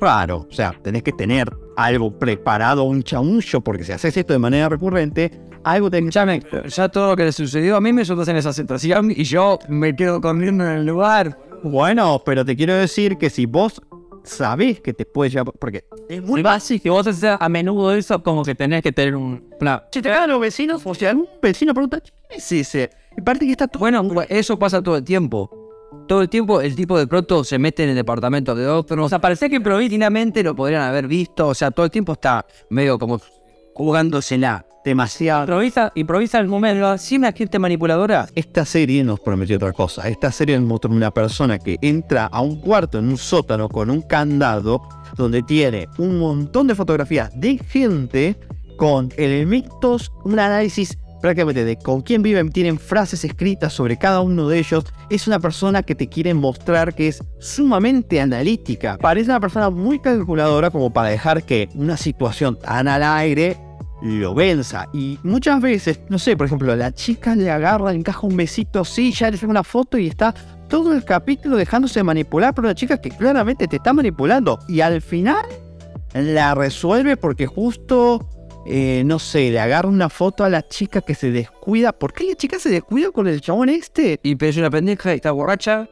raro, 0.00 0.46
o 0.48 0.52
sea, 0.52 0.74
tenés 0.82 1.02
que 1.02 1.12
tener 1.12 1.48
algo 1.76 2.16
preparado, 2.18 2.84
un 2.84 3.02
chamucho, 3.02 3.60
porque 3.60 3.84
si 3.84 3.92
haces 3.92 4.16
esto 4.16 4.32
de 4.32 4.38
manera 4.38 4.68
recurrente, 4.68 5.30
algo 5.64 5.90
tenés 5.90 6.14
Ya, 6.14 6.24
me- 6.26 6.42
ya 6.68 6.88
todo 6.88 7.10
lo 7.10 7.16
que 7.16 7.24
le 7.24 7.32
sucedió 7.32 7.76
a 7.76 7.80
mí 7.80 7.92
me 7.92 8.04
sucedió 8.04 8.30
en 8.32 8.36
esa 8.38 8.52
situación 8.52 9.10
y 9.10 9.24
yo 9.24 9.58
me 9.68 9.94
quedo 9.94 10.20
corriendo 10.20 10.64
en 10.64 10.70
el 10.78 10.86
lugar. 10.86 11.38
Bueno, 11.62 12.22
pero 12.24 12.44
te 12.44 12.56
quiero 12.56 12.74
decir 12.74 13.18
que 13.18 13.30
si 13.30 13.46
vos 13.46 13.80
sabés 14.22 14.80
que 14.80 14.92
te 14.92 15.04
puede 15.06 15.30
llevar, 15.30 15.52
porque 15.58 15.84
es 16.08 16.22
muy 16.22 16.42
básico. 16.42 16.82
Si 16.82 16.88
vos 16.88 17.06
haces 17.06 17.36
a 17.38 17.48
menudo 17.48 17.92
eso, 17.94 18.22
como 18.22 18.44
que 18.44 18.54
tenés 18.54 18.82
que 18.82 18.92
tener 18.92 19.16
un 19.16 19.42
plan. 19.58 19.82
Si 19.90 20.02
te 20.02 20.08
cagan 20.10 20.30
los 20.30 20.40
vecinos, 20.40 20.82
o 20.84 20.94
sea, 20.94 21.10
algún 21.10 21.26
vecino 21.42 21.72
pregunta, 21.74 22.00
¿quién 22.00 22.14
es 22.38 22.52
ese? 22.52 22.90
Y 23.16 23.20
parece 23.22 23.46
que 23.46 23.52
está 23.52 23.66
todo. 23.66 23.80
Bueno, 23.80 24.04
eso 24.28 24.58
pasa 24.58 24.82
todo 24.82 24.96
el 24.96 25.04
tiempo. 25.04 25.50
Todo 26.06 26.22
el 26.22 26.28
tiempo 26.28 26.60
el 26.60 26.76
tipo 26.76 26.98
de 26.98 27.06
pronto 27.06 27.42
se 27.42 27.58
mete 27.58 27.82
en 27.84 27.90
el 27.90 27.96
departamento 27.96 28.54
de 28.54 28.66
otro. 28.68 29.04
O 29.04 29.08
sea, 29.08 29.18
parecía 29.18 29.48
que 29.48 29.56
improvisó. 29.56 29.80
Divinamente 29.88 30.42
lo 30.42 30.54
podrían 30.54 30.82
haber 30.82 31.06
visto. 31.08 31.48
O 31.48 31.54
sea, 31.54 31.70
todo 31.70 31.84
el 31.86 31.90
tiempo 31.90 32.12
está 32.12 32.46
medio 32.70 32.98
como 32.98 33.18
jugándosela. 33.74 34.64
Demasiado. 34.88 35.42
Improvisa, 35.42 35.92
improvisa 35.94 36.38
el 36.38 36.48
momento. 36.48 36.98
¿Sí 36.98 37.16
una 37.16 37.32
gente 37.32 37.58
manipuladora? 37.58 38.26
Esta 38.34 38.64
serie 38.64 39.04
nos 39.04 39.20
prometió 39.20 39.56
otra 39.56 39.72
cosa. 39.72 40.08
Esta 40.08 40.32
serie 40.32 40.58
nos 40.58 40.68
mostró 40.68 40.90
una 40.90 41.10
persona 41.10 41.58
que 41.58 41.76
entra 41.82 42.26
a 42.26 42.40
un 42.40 42.60
cuarto 42.60 42.98
en 42.98 43.08
un 43.08 43.18
sótano 43.18 43.68
con 43.68 43.90
un 43.90 44.02
candado 44.02 44.82
donde 45.16 45.42
tiene 45.42 45.88
un 45.98 46.18
montón 46.18 46.66
de 46.66 46.74
fotografías 46.74 47.30
de 47.38 47.58
gente 47.58 48.36
con 48.76 49.10
elementos, 49.16 50.12
un 50.24 50.38
análisis 50.38 50.96
prácticamente 51.20 51.64
de 51.64 51.76
con 51.76 52.00
quién 52.00 52.22
viven, 52.22 52.50
tienen 52.50 52.78
frases 52.78 53.24
escritas 53.24 53.72
sobre 53.72 53.96
cada 53.98 54.20
uno 54.20 54.48
de 54.48 54.58
ellos. 54.58 54.84
Es 55.10 55.26
una 55.26 55.40
persona 55.40 55.82
que 55.82 55.94
te 55.94 56.08
quiere 56.08 56.32
mostrar 56.32 56.94
que 56.94 57.08
es 57.08 57.22
sumamente 57.40 58.20
analítica. 58.20 58.96
Parece 58.98 59.30
una 59.30 59.40
persona 59.40 59.68
muy 59.70 59.98
calculadora 59.98 60.70
como 60.70 60.92
para 60.92 61.08
dejar 61.08 61.42
que 61.42 61.68
una 61.74 61.96
situación 61.96 62.58
tan 62.58 62.88
al 62.88 63.02
aire 63.02 63.56
lo 64.02 64.34
venza. 64.34 64.88
Y 64.92 65.18
muchas 65.22 65.60
veces, 65.60 66.00
no 66.08 66.18
sé, 66.18 66.36
por 66.36 66.46
ejemplo, 66.46 66.74
la 66.76 66.92
chica 66.92 67.34
le 67.34 67.50
agarra, 67.50 67.92
encaja 67.92 68.26
un 68.26 68.36
besito 68.36 68.80
así, 68.80 69.12
ya 69.12 69.30
le 69.30 69.36
saca 69.36 69.50
una 69.50 69.64
foto 69.64 69.98
y 69.98 70.06
está 70.06 70.34
todo 70.68 70.92
el 70.94 71.04
capítulo 71.04 71.56
dejándose 71.56 72.02
manipular 72.02 72.54
por 72.54 72.64
una 72.64 72.74
chica 72.74 73.00
que 73.00 73.10
claramente 73.10 73.66
te 73.66 73.76
está 73.76 73.92
manipulando. 73.92 74.58
Y 74.68 74.80
al 74.80 75.00
final 75.02 75.44
la 76.14 76.54
resuelve 76.54 77.16
porque 77.16 77.46
justo, 77.46 78.28
eh, 78.66 79.02
no 79.04 79.18
sé, 79.18 79.50
le 79.50 79.60
agarra 79.60 79.88
una 79.88 80.08
foto 80.08 80.44
a 80.44 80.48
la 80.48 80.66
chica 80.66 81.00
que 81.00 81.14
se 81.14 81.30
descuida. 81.30 81.92
¿Por 81.92 82.12
qué 82.12 82.24
la 82.24 82.34
chica 82.34 82.58
se 82.58 82.70
descuida 82.70 83.10
con 83.10 83.26
el 83.26 83.40
chabón 83.40 83.68
este? 83.68 84.20
Y 84.22 84.36
pero 84.36 84.50
es 84.50 84.56
una 84.56 84.70
pendeja 84.70 85.12
y 85.12 85.16
está 85.16 85.32
borracha. 85.32 85.88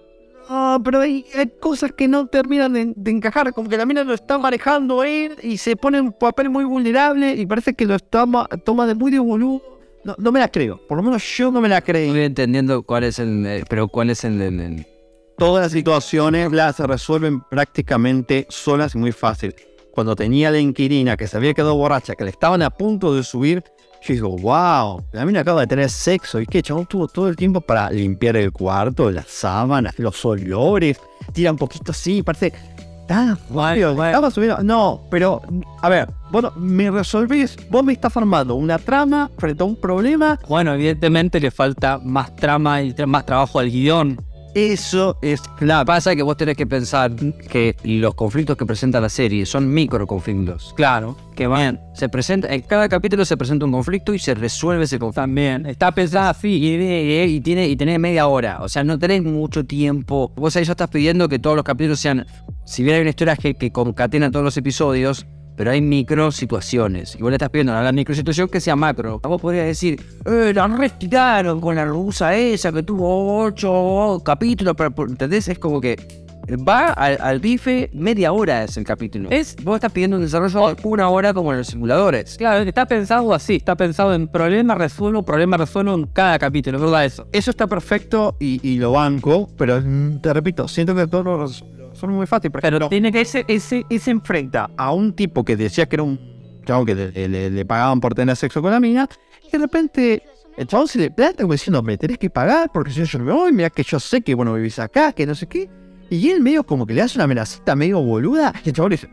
No, 0.49 0.81
pero 0.85 1.01
hay, 1.01 1.25
hay 1.35 1.51
cosas 1.61 1.93
que 1.93 2.07
no 2.07 2.27
terminan 2.27 2.73
de, 2.73 2.93
de 2.95 3.11
encajar, 3.11 3.53
como 3.53 3.69
que 3.69 3.77
la 3.77 3.85
mina 3.87 4.05
lo 4.05 4.15
está 4.15 4.39
manejando 4.39 5.03
él 5.03 5.37
y 5.43 5.57
se 5.59 5.75
pone 5.77 5.99
en 5.99 6.05
un 6.07 6.13
papel 6.13 6.51
muy 6.51 6.65
vulnerable 6.65 7.35
y 7.35 7.47
parece 7.47 7.75
que 7.75 7.85
lo 7.85 7.99
toma, 7.99 8.47
toma 8.65 8.87
de 8.87 8.95
muy 8.95 9.11
de 9.11 9.19
boludo. 9.19 9.61
No, 10.05 10.15
no 10.19 10.31
me 10.31 10.39
la 10.39 10.49
creo, 10.49 10.81
por 10.87 10.97
lo 10.99 11.03
menos 11.03 11.25
yo 11.37 11.51
no 11.51 11.61
me 11.61 11.69
la 11.69 11.81
creo. 11.81 12.07
Estoy 12.07 12.23
entendiendo 12.23 12.83
cuál 12.85 13.03
es 13.05 13.19
el. 13.19 13.45
eh, 13.45 13.65
pero 13.69 13.89
cuál 13.89 14.11
es 14.11 14.23
el. 14.25 14.41
el- 14.41 14.61
el- 14.61 14.87
Todas 15.37 15.65
las 15.65 15.73
situaciones 15.73 16.51
las 16.53 16.79
resuelven 16.79 17.41
prácticamente 17.43 18.47
solas 18.49 18.95
y 18.95 18.99
muy 18.99 19.13
fácil. 19.13 19.55
Cuando 19.97 20.15
tenía 20.15 20.51
la 20.51 20.59
inquilina 20.59 21.17
que 21.17 21.27
se 21.27 21.39
había 21.39 21.55
quedado 21.55 21.75
borracha, 21.75 22.15
que 22.15 22.25
le 22.25 22.31
estaban 22.31 22.61
a 22.61 22.69
punto 22.69 23.15
de 23.15 23.25
subir, 23.25 23.65
yo 24.03 24.13
digo, 24.13 24.29
wow, 24.37 25.03
la 25.13 25.25
mina 25.25 25.41
acaba 25.41 25.63
de 25.63 25.67
tener 25.67 25.89
sexo. 25.89 26.39
¿Y 26.39 26.45
qué? 26.45 26.63
Chabón 26.63 26.85
tuvo 26.85 27.09
todo 27.09 27.29
el 27.29 27.35
tiempo 27.35 27.63
para 27.63 27.91
limpiar 27.91 28.37
el 28.37 28.53
cuarto, 28.53 29.11
las 29.11 29.27
sábanas, 29.27 29.99
los 29.99 30.23
olores, 30.27 31.01
tira 31.33 31.51
un 31.51 31.57
poquito 31.57 31.93
así, 31.93 32.23
parece 32.23 32.53
tan 33.09 33.39
rápido. 33.55 33.93
Estaba 34.05 34.31
subiendo. 34.31 34.63
No, 34.63 35.01
pero, 35.11 35.41
a 35.81 35.89
ver, 35.89 36.11
bueno, 36.31 36.53
me 36.57 36.91
resolvís, 36.91 37.57
vos 37.71 37.83
me 37.83 37.95
estás 37.95 38.13
formando 38.13 38.55
una 38.55 38.79
trama 38.79 39.31
frente 39.39 39.63
a 39.63 39.67
un 39.67 39.77
problema. 39.81 40.39
Bueno, 40.47 40.75
evidentemente 40.75 41.41
le 41.41 41.51
falta 41.51 41.99
más 42.05 42.37
trama 42.37 42.83
y 42.83 42.93
tra- 42.93 43.07
más 43.07 43.25
trabajo 43.25 43.61
al 43.61 43.71
guion. 43.71 44.21
Eso 44.57 45.19
es 45.21 45.43
clave. 45.59 45.85
Pasa 45.85 46.17
que 46.17 46.23
vos 46.23 46.35
tenés 46.35 46.57
que 46.57 46.67
pensar 46.67 47.13
que 47.15 47.77
los 47.85 48.15
conflictos 48.15 48.57
que 48.57 48.65
presenta 48.65 49.03
la 49.03 49.11
serie 49.11 49.45
son 49.45 49.69
microconflictos. 49.73 50.73
Claro, 50.75 51.15
que 51.35 51.47
van. 51.47 51.79
Se 51.95 52.09
presenta, 52.09 52.49
en 52.55 52.63
cada 52.63 52.89
capítulo 52.89 53.27
se 53.27 53.37
presenta 53.37 53.67
un 53.67 53.73
conflicto 53.73 54.15
y 54.15 54.19
se 54.19 54.35
resuelve 54.35 54.85
ese 54.85 54.99
conflicto. 54.99 55.21
También. 55.21 55.67
Está 55.67 55.93
pensada 55.93 56.31
así. 56.31 56.49
Y, 56.49 56.75
y- 56.75 57.23
y 57.37 57.41
tiene, 57.43 57.69
y 57.69 57.77
tenés 57.77 58.01
media 58.01 58.27
hora, 58.29 58.63
o 58.63 58.69
sea, 58.71 58.83
no 58.83 58.99
tenés 58.99 59.23
mucho 59.23 59.67
tiempo. 59.67 60.33
Vos 60.37 60.57
ahí 60.57 60.65
ya 60.65 60.73
estás 60.73 60.89
pidiendo 60.89 61.29
que 61.29 61.39
todos 61.39 61.55
los 61.55 61.65
capítulos 61.65 62.01
sean, 62.01 62.27
si 62.65 62.83
bien 62.83 62.95
hay 62.97 63.03
una 63.03 63.11
historia 63.11 63.37
que, 63.37 63.55
que 63.55 63.71
concatena 63.71 64.31
todos 64.31 64.43
los 64.45 64.57
episodios, 64.57 65.27
pero 65.57 65.71
hay 65.71 65.81
micro 65.81 66.31
situaciones. 66.31 67.17
Y 67.17 67.23
vos 67.23 67.31
le 67.31 67.37
estás 67.37 67.51
pidiendo 67.51 67.75
a 67.75 67.83
la 67.83 67.93
micro 67.93 68.15
situación 68.15 68.49
que 68.49 68.61
sea 68.61 68.77
macro. 68.77 69.19
Vos 69.21 69.41
podrías 69.41 69.67
decir, 69.67 70.01
eh, 70.25 70.53
la 70.55 70.67
retiraron 70.69 71.61
con 71.61 71.75
la 71.77 71.85
rusa 71.85 72.37
esa 72.37 72.73
que 72.73 72.83
tuvo 72.83 73.43
ocho 73.45 74.21
capítulos, 74.25 74.75
pero, 74.77 74.93
¿entendés? 75.09 75.49
Es 75.49 75.59
como 75.59 75.81
que 75.81 75.97
va 76.69 76.91
al, 76.91 77.19
al 77.21 77.41
bife, 77.41 77.91
media 77.93 78.33
hora 78.33 78.63
es 78.63 78.77
el 78.77 78.85
capítulo. 78.85 79.29
Es, 79.31 79.57
vos 79.65 79.75
estás 79.77 79.91
pidiendo 79.91 80.17
un 80.17 80.23
desarrollo 80.23 80.75
de 80.75 80.77
una 80.85 81.09
hora 81.09 81.35
como 81.35 81.51
en 81.53 81.59
los 81.59 81.67
simuladores. 81.67 82.37
Claro, 82.37 82.63
está 82.63 82.87
pensado 82.87 83.35
así. 83.35 83.57
Está 83.57 83.75
pensado 83.75 84.15
en 84.15 84.29
problema, 84.29 84.77
resuelvo, 84.77 85.25
problema, 85.25 85.57
resuelvo 85.57 85.95
en 85.95 86.07
cada 86.07 86.39
capítulo. 86.39 86.79
Es 86.79 86.85
verdad 86.85 87.05
eso. 87.05 87.27
Eso 87.33 87.51
está 87.51 87.67
perfecto 87.67 88.37
y, 88.39 88.61
y 88.63 88.79
lo 88.79 88.93
banco, 88.93 89.49
pero 89.59 89.83
te 90.21 90.33
repito, 90.33 90.69
siento 90.69 90.95
que 90.95 91.09
todo 91.09 91.25
lo 91.25 91.47
res- 91.47 91.65
son 91.97 92.11
muy 92.13 92.27
fácil. 92.27 92.51
Por 92.51 92.61
Pero 92.61 92.89
tiene 92.89 93.11
que 93.11 93.21
ese, 93.23 93.45
ese, 93.49 93.85
ese 93.91 94.11
enfrenta. 94.11 94.71
a 94.77 94.93
un 94.93 95.13
tipo 95.15 95.45
que 95.45 95.57
decía 95.57 95.87
que 95.87 95.97
era 95.97 96.03
un 96.03 96.19
chabón 96.65 96.87
que 96.87 96.95
le, 96.95 97.29
le- 97.29 97.51
le 97.51 97.65
pagaban 97.65 98.01
por 98.01 98.15
tener 98.15 98.37
sexo 98.37 98.61
con 98.63 98.71
la 98.71 98.81
mina, 98.81 99.09
y 99.47 99.51
de 99.51 99.59
repente 99.59 100.23
el 100.57 100.67
chabón 100.67 100.89
se 100.89 100.99
le 100.99 101.11
planta 101.11 101.43
como 101.43 101.53
diciendo, 101.53 101.83
me 101.83 101.97
tenés 101.97 102.19
que 102.19 102.31
pagar 102.31 102.71
porque 102.73 102.91
si 102.91 103.01
no 103.01 103.07
yo 103.07 103.19
no 103.19 103.25
me 103.25 103.33
voy, 103.33 103.53
mira 103.53 103.71
que 103.71 103.83
yo 103.83 104.01
sé 104.01 104.21
que 104.23 104.35
bueno 104.35 104.55
vivís 104.55 104.79
acá, 104.79 105.13
que 105.13 105.27
no 105.27 105.35
sé 105.35 105.47
qué. 105.47 105.69
Y 106.11 106.31
él 106.31 106.41
medio 106.41 106.65
como 106.65 106.87
que 106.87 106.95
le 106.95 107.03
hace 107.03 107.19
una 107.19 107.25
amenazita 107.25 107.75
medio 107.77 108.01
boluda, 108.01 108.53
y 108.65 108.69
el 108.71 108.75
chabón 108.75 108.91
le 108.91 108.97
dice, 108.97 109.09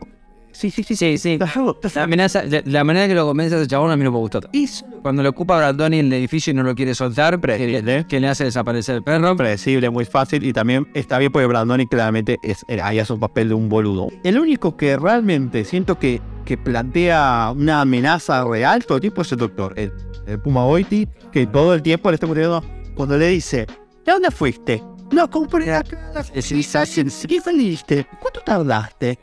sí, 0.54 0.70
sí, 0.70 0.82
sí, 0.82 0.96
Sí, 0.96 1.18
sí. 1.18 1.38
La, 1.38 1.46
hago". 1.46 1.78
amenaza, 1.96 2.44
la, 2.44 2.62
la 2.64 2.84
manera 2.84 3.06
que 3.08 3.14
lo 3.14 3.26
convence 3.26 3.54
a 3.54 3.58
ese 3.58 3.66
chabón 3.66 3.90
a 3.90 3.96
mí 3.96 4.04
no 4.04 4.10
me 4.12 4.18
gustó. 4.18 4.40
Eso 4.52 4.86
Cuando 5.02 5.22
lo 5.22 5.28
ocupa 5.30 5.56
Brandoni 5.58 5.98
en 5.98 6.06
el 6.06 6.12
edificio 6.14 6.52
y 6.52 6.54
no 6.54 6.62
lo 6.62 6.74
quiere 6.74 6.94
soltar, 6.94 7.40
que, 7.40 8.04
que 8.08 8.20
le 8.20 8.28
hace 8.28 8.44
desaparecer 8.44 8.96
el 8.96 9.02
perro. 9.02 9.36
predecible, 9.36 9.90
muy 9.90 10.04
fácil 10.04 10.44
y 10.44 10.52
también 10.52 10.86
está 10.94 11.18
bien 11.18 11.30
porque 11.32 11.46
Brandoni 11.46 11.86
claramente 11.86 12.38
es, 12.42 12.64
eh, 12.68 12.80
ahí 12.80 12.98
hace 12.98 13.12
un 13.12 13.20
papel 13.20 13.48
de 13.48 13.54
un 13.54 13.68
boludo. 13.68 14.08
El 14.22 14.38
único 14.38 14.76
que 14.76 14.96
realmente 14.96 15.64
siento 15.64 15.98
que, 15.98 16.20
que 16.44 16.56
plantea 16.56 17.52
una 17.54 17.80
amenaza 17.82 18.44
real 18.44 18.84
todo 18.86 18.96
el 18.96 19.00
tiempo 19.02 19.22
es 19.22 19.32
el 19.32 19.38
doctor, 19.38 19.74
el, 19.78 19.92
el 20.26 20.40
Puma 20.40 20.64
Boiti, 20.64 21.08
que 21.32 21.46
todo 21.46 21.74
el 21.74 21.82
tiempo 21.82 22.10
le 22.10 22.14
está 22.14 22.26
muriendo 22.26 22.64
cuando 22.94 23.18
le 23.18 23.28
dice, 23.28 23.66
¿de 24.04 24.12
dónde 24.12 24.30
fuiste? 24.30 24.82
No, 25.12 25.28
compré 25.30 25.66
la 25.66 25.82
¿Qué 25.82 27.40
saliste? 27.40 28.06
¿Cuánto 28.20 28.40
tardaste? 28.40 29.18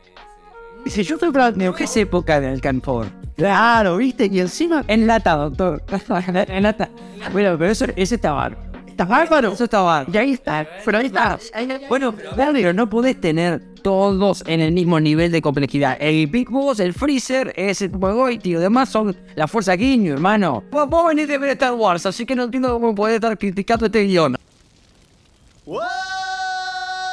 Dice, 0.84 1.04
yo 1.04 1.18
soy 1.18 1.30
Brandoni. 1.30 1.74
¿Qué 1.76 1.84
es 1.84 1.98
época 1.98 2.40
de 2.40 2.48
Alcanfor? 2.48 3.08
Claro, 3.36 3.98
¿viste? 3.98 4.30
Y 4.32 4.40
encima 4.40 4.84
En 4.88 5.08
lata, 5.08 5.36
doctor. 5.36 5.84
en 6.28 6.64
lata. 6.64 6.90
Bueno, 7.32 7.58
pero 7.58 7.72
eso, 7.72 7.86
ese 7.96 8.16
está 8.16 8.32
bárbaro. 8.34 8.62
está 8.88 9.06
bárbaro. 9.06 9.52
Eso 9.54 9.64
está 9.64 9.82
bárbaro. 9.82 10.12
Y 10.14 10.18
ahí 10.18 10.32
está, 10.34 10.68
pero 10.84 10.98
ahí 10.98 11.06
está. 11.08 11.40
Bueno, 11.88 12.14
pero 12.36 12.74
no 12.74 12.90
podés 12.90 13.20
tener 13.20 13.62
todos 13.82 14.44
en 14.48 14.60
el 14.60 14.72
mismo 14.72 15.00
nivel 15.00 15.32
de 15.32 15.42
complejidad. 15.42 15.98
El 16.00 16.28
Big 16.28 16.50
Boss, 16.50 16.80
el 16.80 16.94
Freezer, 16.94 17.54
es 17.56 17.82
el 17.82 17.92
Pumagoiti 17.92 18.52
y 18.52 18.54
los 18.54 18.62
demás 18.62 18.90
son 18.90 19.16
la 19.36 19.48
Fuerza 19.48 19.76
Guiño, 19.76 20.14
hermano. 20.14 20.64
Vos, 20.72 20.88
vos 20.90 21.08
venís 21.08 21.28
de 21.28 21.38
ver 21.38 21.52
Star 21.52 21.74
Wars, 21.74 22.06
así 22.06 22.26
que 22.26 22.36
no 22.36 22.44
entiendo 22.44 22.72
cómo 22.74 22.94
podés 22.94 23.16
estar 23.16 23.38
criticando 23.38 23.86
este 23.86 24.04
guion. 24.04 24.36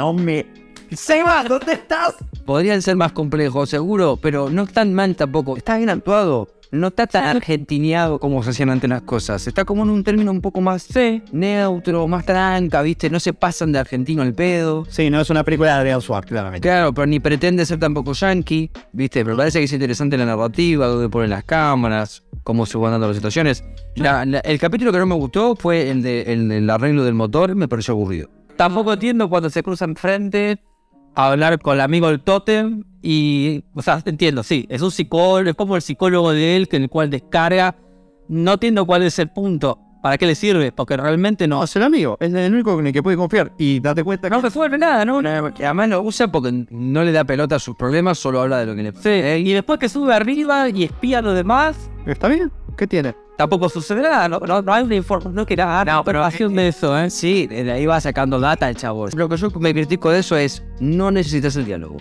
No 0.00 0.12
me... 0.12 0.46
Seba, 0.90 1.44
¿dónde 1.44 1.72
estás? 1.74 2.14
Podrían 2.44 2.80
ser 2.82 2.96
más 2.96 3.12
complejos, 3.12 3.68
seguro, 3.68 4.18
pero 4.20 4.48
no 4.50 4.62
están 4.62 4.94
mal 4.94 5.14
tampoco. 5.16 5.56
Está 5.56 5.76
bien 5.76 5.90
actuado. 5.90 6.48
No 6.70 6.88
está 6.88 7.06
tan 7.06 7.24
argentineado 7.24 8.18
como 8.18 8.42
se 8.42 8.50
hacían 8.50 8.68
antes 8.68 8.90
las 8.90 9.00
cosas. 9.00 9.46
Está 9.46 9.64
como 9.64 9.84
en 9.84 9.90
un 9.90 10.04
término 10.04 10.30
un 10.30 10.42
poco 10.42 10.60
más 10.60 10.82
Sí. 10.82 11.22
neutro, 11.32 12.06
más 12.06 12.26
tranca, 12.26 12.82
¿viste? 12.82 13.08
No 13.08 13.20
se 13.20 13.32
pasan 13.32 13.72
de 13.72 13.78
argentino 13.78 14.20
al 14.20 14.34
pedo. 14.34 14.84
Sí, 14.90 15.08
no 15.08 15.18
es 15.18 15.30
una 15.30 15.44
película 15.44 15.72
de 15.72 15.78
Adrián 15.78 16.02
Suárez, 16.02 16.28
claramente. 16.28 16.68
Claro, 16.68 16.92
pero 16.92 17.06
ni 17.06 17.20
pretende 17.20 17.64
ser 17.64 17.78
tampoco 17.78 18.12
yankee, 18.12 18.70
¿viste? 18.92 19.24
Pero 19.24 19.34
parece 19.38 19.60
que 19.60 19.64
es 19.64 19.72
interesante 19.72 20.18
la 20.18 20.26
narrativa, 20.26 20.86
dónde 20.88 21.08
ponen 21.08 21.30
las 21.30 21.44
cámaras, 21.44 22.22
cómo 22.44 22.66
se 22.66 22.76
van 22.76 22.92
dando 22.92 23.06
las 23.06 23.16
situaciones. 23.16 23.64
La- 23.96 24.26
la- 24.26 24.40
el 24.40 24.58
capítulo 24.58 24.92
que 24.92 24.98
no 24.98 25.06
me 25.06 25.14
gustó 25.14 25.56
fue 25.56 25.88
el, 25.90 26.02
de, 26.02 26.22
el 26.32 26.48
del 26.50 26.68
arreglo 26.68 27.02
del 27.02 27.14
motor, 27.14 27.54
me 27.54 27.66
pareció 27.66 27.94
aburrido. 27.94 28.28
Tampoco 28.56 28.92
entiendo 28.92 29.30
cuando 29.30 29.48
se 29.48 29.62
cruzan 29.62 29.96
frente 29.96 30.58
hablar 31.26 31.58
con 31.58 31.74
el 31.74 31.80
amigo 31.80 32.08
del 32.08 32.20
tótem 32.20 32.84
y, 33.02 33.64
o 33.74 33.82
sea, 33.82 34.00
entiendo, 34.04 34.42
sí, 34.42 34.66
es 34.68 34.82
un 34.82 34.90
psicólogo, 34.90 35.50
es 35.50 35.56
como 35.56 35.76
el 35.76 35.82
psicólogo 35.82 36.32
de 36.32 36.56
él, 36.56 36.68
que 36.68 36.76
en 36.76 36.84
el 36.84 36.88
cual 36.88 37.10
descarga. 37.10 37.76
No 38.28 38.54
entiendo 38.54 38.86
cuál 38.86 39.02
es 39.02 39.18
el 39.18 39.30
punto, 39.30 39.80
para 40.02 40.18
qué 40.18 40.26
le 40.26 40.34
sirve, 40.34 40.70
porque 40.70 40.96
realmente 40.96 41.48
no, 41.48 41.64
es 41.64 41.74
el 41.76 41.82
amigo, 41.82 42.18
es 42.20 42.32
el 42.32 42.52
único 42.52 42.78
en 42.78 42.88
el 42.88 42.92
que 42.92 43.02
puede 43.02 43.16
confiar. 43.16 43.52
Y 43.58 43.80
date 43.80 44.04
cuenta 44.04 44.28
que 44.28 44.36
no 44.36 44.42
resuelve 44.42 44.78
nada, 44.78 45.04
¿no? 45.04 45.22
Que 45.54 45.64
además 45.64 45.88
lo 45.88 46.02
usa 46.02 46.30
porque 46.30 46.66
no 46.70 47.02
le 47.02 47.12
da 47.12 47.24
pelota 47.24 47.56
a 47.56 47.58
sus 47.58 47.74
problemas, 47.74 48.18
solo 48.18 48.40
habla 48.40 48.58
de 48.58 48.66
lo 48.66 48.76
que 48.76 48.82
le 48.82 48.92
Sí, 48.92 49.48
y 49.48 49.52
después 49.52 49.78
que 49.78 49.88
sube 49.88 50.14
arriba 50.14 50.68
y 50.68 50.84
espía 50.84 51.18
a 51.18 51.22
los 51.22 51.34
demás, 51.34 51.90
está 52.06 52.28
bien. 52.28 52.52
¿Qué 52.76 52.86
tiene? 52.86 53.14
Tampoco 53.38 53.68
sucede 53.68 54.02
nada, 54.02 54.28
no, 54.28 54.40
no, 54.40 54.60
no 54.60 54.72
hay 54.74 54.82
una 54.82 54.96
información, 54.96 55.34
no 55.34 55.46
que 55.46 55.56
nada, 55.56 55.84
no, 55.84 55.98
información 56.00 56.54
de 56.54 56.68
eso, 56.68 56.98
¿eh? 56.98 57.08
Sí, 57.08 57.46
de 57.46 57.70
ahí 57.72 57.86
va 57.86 58.00
sacando 58.00 58.38
data 58.40 58.68
el 58.68 58.76
chavo. 58.76 59.06
Lo 59.14 59.28
que 59.28 59.36
yo 59.36 59.48
me 59.60 59.72
critico 59.72 60.10
de 60.10 60.18
eso 60.18 60.36
es, 60.36 60.62
no 60.80 61.10
necesitas 61.12 61.54
el 61.56 61.64
diálogo. 61.64 61.96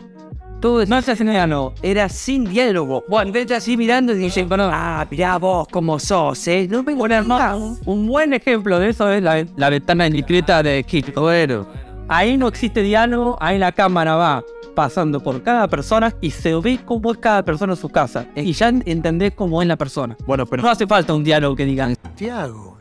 Todo 0.60 0.84
No 0.88 1.00
se 1.04 1.12
hace 1.12 1.24
nada, 1.24 1.46
no. 1.46 1.74
era 1.84 2.10
sin 2.10 2.44
diálogo. 2.46 3.04
Bueno, 3.08 3.32
vete 3.32 3.54
así 3.54 3.78
mirando 3.78 4.14
y 4.14 4.18
dice, 4.18 4.44
bueno, 4.46 4.68
ah, 4.74 5.06
mirá 5.12 5.38
vos 5.38 5.68
cómo 5.72 6.00
sos, 6.00 6.48
¿eh? 6.48 6.68
No 6.68 6.82
me 6.82 6.94
hermano- 6.94 7.78
un 7.86 8.08
buen 8.08 8.34
ejemplo 8.34 8.80
de 8.80 8.90
eso 8.90 9.08
es 9.12 9.22
la, 9.22 9.46
la 9.56 9.70
ventana 9.70 10.08
indiscreta 10.08 10.64
de 10.64 10.84
Kit. 10.84 11.14
Bueno, 11.16 11.68
Ahí 12.10 12.38
no 12.38 12.48
existe 12.48 12.82
diálogo, 12.82 13.38
ahí 13.42 13.60
la 13.60 13.74
cámara 13.74 14.16
va 14.16 14.44
pasando 14.78 15.24
por 15.24 15.42
cada 15.42 15.68
persona 15.68 16.14
y 16.22 16.30
se 16.30 16.54
ve 16.54 16.80
cómo 16.86 17.12
es 17.12 17.18
cada 17.18 17.44
persona 17.44 17.74
en 17.74 17.80
su 17.80 17.90
casa. 17.90 18.28
Y 18.36 18.54
ya 18.54 18.70
entendés 18.70 19.34
cómo 19.34 19.60
es 19.64 19.68
la 19.68 19.76
persona. 19.76 20.16
Bueno, 20.28 20.46
pero 20.46 20.62
No 20.62 20.70
hace 20.70 20.86
falta 20.86 21.16
un 21.16 21.24
diálogo 21.24 21.56
que 21.56 21.66
digan. 21.66 21.96
Tiago, 22.16 22.78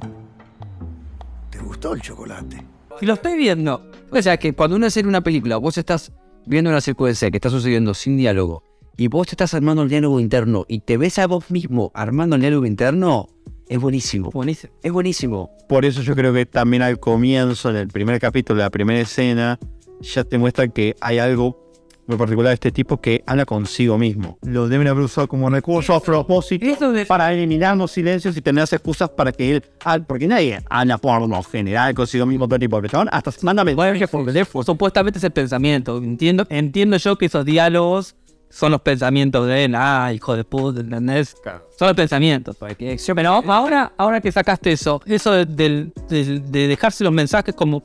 ¿te 1.49 1.59
gustó 1.59 1.95
el 1.95 2.03
chocolate? 2.03 2.63
Si 3.01 3.07
lo 3.07 3.15
estoy 3.15 3.39
viendo, 3.39 3.91
o 4.11 4.21
sea 4.21 4.37
que 4.37 4.53
cuando 4.53 4.77
uno 4.77 4.85
hace 4.85 5.01
una 5.07 5.23
película, 5.23 5.57
vos 5.57 5.79
estás 5.79 6.13
viendo 6.45 6.69
una 6.69 6.83
secuencia 6.83 7.31
que 7.31 7.39
está 7.39 7.49
sucediendo 7.49 7.95
sin 7.95 8.19
diálogo 8.19 8.63
y 8.99 9.09
vos 9.09 9.29
te 9.29 9.33
estás 9.33 9.55
armando 9.55 9.83
el 9.83 9.89
diálogo 9.89 10.21
interno 10.21 10.67
y 10.69 10.81
te 10.81 10.99
ves 10.99 11.19
a 11.19 11.27
vos 11.27 11.51
mismo 11.51 11.93
armando 11.95 12.37
el 12.37 12.43
diálogo 12.43 12.67
interno, 12.67 13.31
es 13.71 13.81
buenísimo. 13.81 14.31
buenísimo. 14.33 14.75
Es 14.83 14.93
buenísimo. 14.93 15.51
por 15.67 15.87
eso 15.87 16.03
yo 16.03 16.15
creo 16.15 16.35
que 16.35 16.45
también 16.45 16.83
al 16.83 17.01
comienzo, 17.01 17.71
en 17.71 17.77
el 17.77 17.89
primer 17.89 18.21
capítulo, 18.21 18.59
la 18.59 18.69
primera 18.69 19.01
escena, 19.01 19.59
ya 20.03 20.25
te 20.25 20.37
muestra 20.37 20.69
que 20.69 20.95
hay 21.01 21.19
algo 21.19 21.66
muy 22.07 22.17
particular 22.17 22.51
de 22.51 22.55
este 22.55 22.73
tipo 22.73 23.01
que 23.01 23.23
habla 23.27 23.45
consigo 23.45 23.99
mismo. 23.99 24.39
Lo 24.43 24.69
deben 24.69 24.87
haber 24.89 25.05
usado 25.05 25.27
como 25.29 25.51
recurso 25.51 25.95
a 25.95 26.01
propósito 26.01 26.93
de 26.93 27.07
para 27.07 27.33
eliminar 27.33 27.77
los 27.77 27.91
silencios 27.91 28.37
y 28.37 28.41
tener 28.41 28.63
las 28.63 28.73
excusas 28.73 29.11
para 29.11 29.33
que 29.33 29.57
él. 29.57 29.65
ah, 29.85 29.99
Porque 30.07 30.27
nadie 30.29 30.61
habla 30.71 30.99
por 30.99 31.29
lo 31.29 31.43
general 31.43 31.95
consigo 31.95 32.27
mismo 32.27 32.47
todo 32.47 32.59
tipo. 32.59 32.81
Pero 32.81 33.05
hasta 33.11 33.33
mándame. 33.43 33.75
Bueno, 33.75 33.99
que 33.99 34.07
por 34.09 34.25
teléfono, 34.25 34.63
supuestamente 34.65 35.19
es 35.19 35.25
el 35.25 35.33
pensamiento. 35.33 35.99
Entiendo, 35.99 36.47
entiendo 36.49 36.97
yo 36.97 37.17
que 37.17 37.27
esos 37.27 37.45
diálogos 37.45 38.15
son 38.49 38.71
los 38.73 38.81
pensamientos 38.81 39.47
de 39.47 39.65
él. 39.65 39.75
Ah, 39.75 40.13
hijo 40.15 40.37
de 40.37 40.45
puta, 40.45 40.81
¿entendés? 40.81 41.37
Son 41.79 41.89
los 41.89 41.97
pensamientos. 41.97 42.57
Porque, 42.57 42.97
pero 43.15 43.43
ahora, 43.49 43.93
ahora 43.97 44.21
que 44.21 44.31
sacaste 44.31 44.73
eso, 44.73 45.03
eso 45.07 45.33
de, 45.33 45.91
de 46.09 46.69
dejarse 46.69 47.03
los 47.05 47.13
mensajes 47.13 47.55
como 47.55 47.83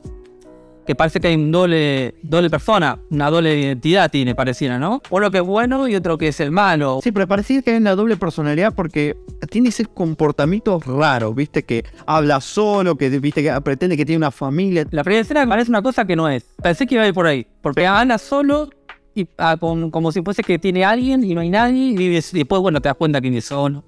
que 0.86 0.94
parece 0.94 1.20
que 1.20 1.28
hay 1.28 1.34
un 1.36 1.52
doble, 1.52 2.14
doble 2.22 2.50
persona, 2.50 2.98
una 3.10 3.30
doble 3.30 3.58
identidad 3.58 4.10
tiene, 4.10 4.34
pareciera, 4.34 4.78
¿no? 4.78 5.00
Uno 5.10 5.30
que 5.30 5.38
es 5.38 5.44
bueno 5.44 5.86
y 5.88 5.94
otro 5.94 6.18
que 6.18 6.28
es 6.28 6.40
el 6.40 6.50
malo. 6.50 7.00
Sí, 7.02 7.12
pero 7.12 7.28
parecía 7.28 7.62
que 7.62 7.70
hay 7.70 7.76
una 7.76 7.94
doble 7.94 8.16
personalidad 8.16 8.74
porque 8.74 9.16
tiene 9.50 9.68
ese 9.68 9.84
comportamiento 9.86 10.80
raro, 10.84 11.32
viste, 11.34 11.62
que 11.62 11.84
habla 12.06 12.40
solo, 12.40 12.96
que 12.96 13.08
viste 13.20 13.42
que 13.42 13.60
pretende 13.60 13.96
que 13.96 14.04
tiene 14.04 14.18
una 14.18 14.30
familia. 14.32 14.84
La 14.90 15.04
primera 15.04 15.22
escena 15.22 15.46
parece 15.46 15.70
una 15.70 15.82
cosa 15.82 16.04
que 16.04 16.16
no 16.16 16.28
es. 16.28 16.44
Pensé 16.62 16.86
que 16.86 16.96
iba 16.96 17.04
a 17.04 17.08
ir 17.08 17.14
por 17.14 17.26
ahí. 17.26 17.46
Porque 17.60 17.86
anda 17.86 18.18
solo 18.18 18.68
y 19.14 19.28
ah, 19.38 19.56
con- 19.60 19.90
como 19.90 20.10
si 20.10 20.20
fuese 20.22 20.42
que 20.42 20.58
tiene 20.58 20.84
alguien 20.84 21.22
y 21.22 21.34
no 21.34 21.42
hay 21.42 21.50
nadie. 21.50 21.88
Y 21.90 22.08
des- 22.08 22.32
después, 22.32 22.60
bueno, 22.60 22.80
te 22.80 22.88
das 22.88 22.96
cuenta 22.96 23.20
vive 23.20 23.40
solo. 23.40 23.84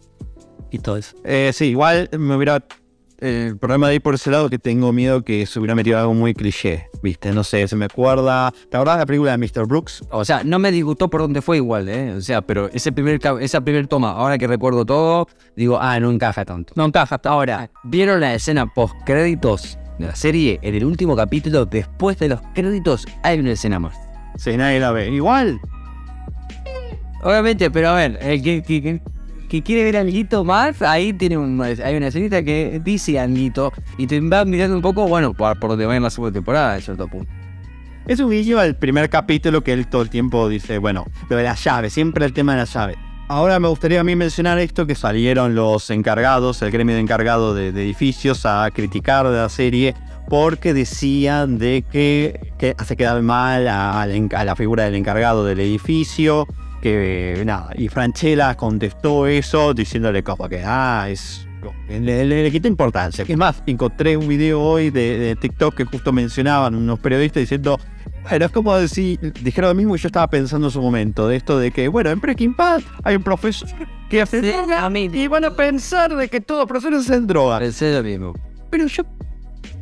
Y 0.70 0.78
todo 0.78 0.96
eso. 0.96 1.16
Eh, 1.24 1.50
sí, 1.52 1.66
igual 1.66 2.08
me 2.18 2.36
hubiera. 2.36 2.62
El 3.18 3.56
problema 3.58 3.88
de 3.88 3.96
ir 3.96 4.02
por 4.02 4.14
ese 4.14 4.30
lado 4.30 4.50
que 4.50 4.58
tengo 4.58 4.92
miedo 4.92 5.22
que 5.22 5.46
se 5.46 5.58
hubiera 5.58 5.74
metido 5.74 5.98
algo 5.98 6.14
muy 6.14 6.34
cliché, 6.34 6.88
viste, 7.02 7.32
no 7.32 7.44
sé, 7.44 7.66
se 7.68 7.76
me 7.76 7.84
acuerda. 7.84 8.52
¿Te 8.70 8.76
acordás 8.76 8.96
de 8.96 9.02
la 9.02 9.06
película 9.06 9.36
de 9.36 9.38
Mr. 9.38 9.66
Brooks? 9.66 10.02
O 10.10 10.24
sea, 10.24 10.42
no 10.44 10.58
me 10.58 10.72
disgustó 10.72 11.08
por 11.08 11.20
dónde 11.20 11.40
fue 11.40 11.58
igual, 11.58 11.88
¿eh? 11.88 12.12
O 12.12 12.20
sea, 12.20 12.42
pero 12.42 12.68
ese 12.72 12.92
primer, 12.92 13.20
esa 13.40 13.60
primer 13.60 13.86
toma, 13.86 14.10
ahora 14.10 14.36
que 14.36 14.46
recuerdo 14.46 14.84
todo, 14.84 15.28
digo, 15.56 15.78
ah, 15.80 15.98
no 16.00 16.10
encaja 16.10 16.44
tanto. 16.44 16.72
No 16.76 16.84
encaja 16.86 17.14
hasta 17.16 17.30
Ahora, 17.30 17.70
¿vieron 17.84 18.20
la 18.20 18.34
escena 18.34 18.66
post 18.66 18.94
créditos 19.04 19.78
de 19.98 20.06
la 20.06 20.16
serie? 20.16 20.58
En 20.62 20.74
el 20.74 20.84
último 20.84 21.16
capítulo, 21.16 21.64
después 21.66 22.18
de 22.18 22.28
los 22.28 22.40
créditos, 22.54 23.06
hay 23.22 23.38
una 23.38 23.52
escena 23.52 23.78
más. 23.78 23.96
Sí, 24.36 24.56
nadie 24.56 24.80
la 24.80 24.90
ve. 24.92 25.10
Igual, 25.10 25.60
Obviamente, 27.24 27.70
pero 27.70 27.88
a 27.88 27.94
ver, 27.94 28.18
el 28.20 28.42
que, 28.42 29.00
que- 29.48 29.62
quiere 29.62 29.84
ver 29.84 29.96
a 29.96 30.00
Anguito 30.00 30.44
más, 30.44 30.82
ahí 30.82 31.12
tiene 31.12 31.36
un, 31.38 31.60
hay 31.62 31.96
una 31.96 32.08
escenita 32.08 32.42
que 32.42 32.80
dice 32.84 33.18
Anguito 33.18 33.72
y 33.98 34.06
te 34.06 34.20
va 34.20 34.44
mirando 34.44 34.76
un 34.76 34.82
poco, 34.82 35.06
bueno, 35.08 35.32
por, 35.34 35.58
por 35.58 35.70
donde 35.70 35.86
va 35.86 35.96
en 35.96 36.02
la 36.02 36.10
segunda 36.10 36.32
temporada, 36.32 36.74
de 36.74 36.82
cierto 36.82 37.08
punto. 37.08 37.30
es 38.06 38.20
un 38.20 38.30
guiño 38.30 38.58
al 38.58 38.76
primer 38.76 39.08
capítulo 39.08 39.62
que 39.62 39.72
él 39.72 39.86
todo 39.86 40.02
el 40.02 40.10
tiempo 40.10 40.48
dice, 40.48 40.78
bueno, 40.78 41.06
lo 41.28 41.36
de 41.36 41.42
la 41.44 41.54
llave, 41.54 41.90
siempre 41.90 42.24
el 42.26 42.32
tema 42.32 42.52
de 42.52 42.58
la 42.58 42.64
llave. 42.64 42.96
Ahora 43.26 43.58
me 43.58 43.68
gustaría 43.68 44.00
a 44.00 44.04
mí 44.04 44.14
mencionar 44.16 44.58
esto 44.58 44.86
que 44.86 44.94
salieron 44.94 45.54
los 45.54 45.88
encargados, 45.88 46.60
el 46.60 46.70
gremio 46.70 46.94
de 46.94 47.00
encargado 47.00 47.54
de, 47.54 47.68
edificios 47.68 48.44
a 48.44 48.68
criticar 48.70 49.26
de 49.28 49.36
la 49.38 49.48
serie 49.48 49.94
porque 50.28 50.74
decían 50.74 51.56
de 51.58 51.84
que, 51.90 52.52
que 52.58 52.74
hace 52.76 52.96
quedar 52.96 53.22
mal 53.22 53.66
a, 53.68 54.02
al 54.02 54.10
en- 54.10 54.28
a 54.34 54.44
la 54.44 54.54
figura 54.56 54.84
del 54.84 54.94
encargado 54.94 55.44
del 55.46 55.60
edificio, 55.60 56.46
que 56.84 57.42
nada, 57.46 57.70
y 57.76 57.88
Franchella 57.88 58.54
contestó 58.56 59.26
eso 59.26 59.72
diciéndole 59.72 60.22
como 60.22 60.48
que, 60.48 60.62
ah, 60.64 61.06
es... 61.08 61.48
Le, 61.88 61.98
le- 62.26 62.42
le 62.42 62.50
quita 62.50 62.68
importancia. 62.68 63.24
Es 63.26 63.36
más, 63.38 63.62
encontré 63.66 64.18
un 64.18 64.28
video 64.28 64.60
hoy 64.60 64.90
de, 64.90 65.18
de 65.18 65.34
TikTok 65.36 65.74
que 65.74 65.84
justo 65.86 66.12
mencionaban 66.12 66.74
unos 66.74 66.98
periodistas 66.98 67.40
diciendo, 67.40 67.80
bueno, 68.28 68.44
es 68.44 68.52
como 68.52 68.76
decir, 68.76 69.18
dijeron 69.42 69.70
lo 69.70 69.74
mismo 69.74 69.94
que 69.94 70.00
yo 70.02 70.08
estaba 70.08 70.28
pensando 70.28 70.66
en 70.66 70.70
su 70.70 70.82
momento, 70.82 71.26
de 71.26 71.36
esto 71.36 71.58
de 71.58 71.70
que, 71.70 71.88
bueno, 71.88 72.10
en 72.10 72.20
Breaking 72.20 72.54
Bad 72.54 72.82
hay 73.02 73.16
un 73.16 73.22
profesor 73.22 73.66
que 74.10 74.20
hace 74.20 74.42
droga 74.42 74.90
y 74.94 75.26
van 75.26 75.46
a 75.46 75.56
pensar 75.56 76.14
de 76.14 76.28
que 76.28 76.42
todos 76.42 76.60
los 76.60 76.68
profesores 76.68 77.00
hacen 77.10 77.26
droga. 77.26 77.60
Pensé 77.60 77.94
lo 77.94 78.02
mismo. 78.02 78.34
Pero 78.70 78.86
yo 78.86 79.02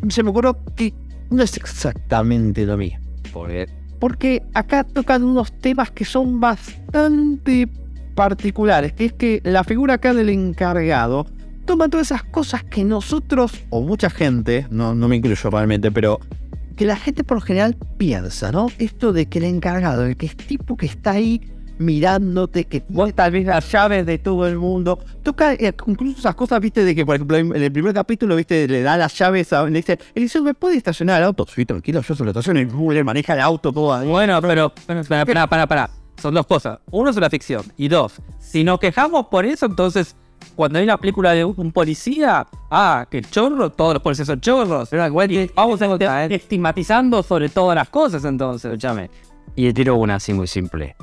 se 0.08 0.22
me 0.22 0.30
ocurrió 0.30 0.56
que 0.76 0.94
no 1.30 1.42
es 1.42 1.56
exactamente 1.56 2.64
lo 2.64 2.76
mismo. 2.76 3.00
Porque 3.32 3.66
Porque 4.02 4.42
acá 4.52 4.82
tocan 4.82 5.22
unos 5.22 5.52
temas 5.52 5.92
que 5.92 6.04
son 6.04 6.40
bastante 6.40 7.68
particulares, 8.16 8.92
que 8.94 9.04
es 9.04 9.12
que 9.12 9.40
la 9.44 9.62
figura 9.62 9.94
acá 9.94 10.12
del 10.12 10.28
encargado 10.28 11.24
toma 11.66 11.88
todas 11.88 12.08
esas 12.08 12.24
cosas 12.24 12.64
que 12.64 12.82
nosotros, 12.82 13.52
o 13.70 13.80
mucha 13.80 14.10
gente, 14.10 14.66
no, 14.70 14.96
no 14.96 15.06
me 15.06 15.14
incluyo 15.14 15.50
realmente, 15.50 15.92
pero 15.92 16.18
que 16.74 16.84
la 16.84 16.96
gente 16.96 17.22
por 17.22 17.36
lo 17.36 17.42
general 17.42 17.76
piensa, 17.96 18.50
¿no? 18.50 18.66
Esto 18.78 19.12
de 19.12 19.26
que 19.26 19.38
el 19.38 19.44
encargado, 19.44 20.04
el 20.04 20.16
que 20.16 20.26
es 20.26 20.36
tipo 20.36 20.76
que 20.76 20.86
está 20.86 21.12
ahí 21.12 21.40
mirándote, 21.78 22.64
que 22.64 22.82
vos 22.88 23.12
tal 23.14 23.32
vez 23.32 23.46
las 23.46 23.70
llaves 23.70 24.06
de 24.06 24.18
todo 24.18 24.46
el 24.46 24.56
mundo, 24.56 24.98
toca 25.22 25.54
eh, 25.54 25.74
incluso 25.86 26.20
esas 26.20 26.34
cosas, 26.34 26.60
viste, 26.60 26.84
de 26.84 26.94
que 26.94 27.04
por 27.04 27.16
ejemplo 27.16 27.36
en 27.36 27.54
el 27.54 27.72
primer 27.72 27.94
capítulo, 27.94 28.36
viste, 28.36 28.68
le 28.68 28.82
da 28.82 28.96
las 28.96 29.16
llaves 29.18 29.52
a, 29.52 29.64
le 29.64 29.78
dice, 29.78 29.98
Eliseo, 30.14 30.42
¿me 30.42 30.54
puede 30.54 30.76
estacionar 30.76 31.20
el 31.20 31.26
auto? 31.26 31.46
Sí, 31.46 31.64
tranquilo, 31.64 32.02
yo 32.02 32.14
se 32.14 32.24
lo 32.24 32.30
estaciono 32.30 32.60
y 32.60 32.64
uh, 32.66 32.92
le 32.92 33.04
maneja 33.04 33.34
el 33.34 33.40
auto 33.40 33.72
todo 33.72 33.92
ahí. 33.94 34.08
Bueno, 34.08 34.40
pero, 34.40 34.72
pero, 34.86 35.04
para, 35.04 35.26
para, 35.26 35.46
para, 35.46 35.66
para. 35.66 35.90
Son 36.20 36.34
dos 36.34 36.46
cosas. 36.46 36.78
Uno 36.90 37.10
es 37.10 37.16
una 37.16 37.28
ficción. 37.28 37.64
Y 37.76 37.88
dos, 37.88 38.20
si 38.38 38.62
nos 38.62 38.78
quejamos 38.78 39.26
por 39.26 39.44
eso, 39.44 39.66
entonces, 39.66 40.14
cuando 40.54 40.78
hay 40.78 40.84
una 40.84 40.96
película 40.96 41.32
de 41.32 41.44
un 41.44 41.72
policía, 41.72 42.46
ah, 42.70 43.06
que 43.10 43.22
chorro, 43.22 43.70
todos 43.70 43.94
los 43.94 44.02
policías 44.02 44.28
son 44.28 44.40
chorros. 44.40 44.88
Y 44.92 44.96
Vamos 45.54 45.82
a 45.82 45.86
estar 45.86 46.32
estigmatizando 46.32 47.22
sobre 47.22 47.48
todas 47.48 47.74
las 47.74 47.88
cosas, 47.88 48.24
entonces. 48.24 48.70
Escúchame. 48.70 49.10
Y 49.56 49.64
le 49.64 49.72
tiro 49.72 49.96
una 49.96 50.16
así 50.16 50.32
muy 50.32 50.46
simple. 50.46 50.94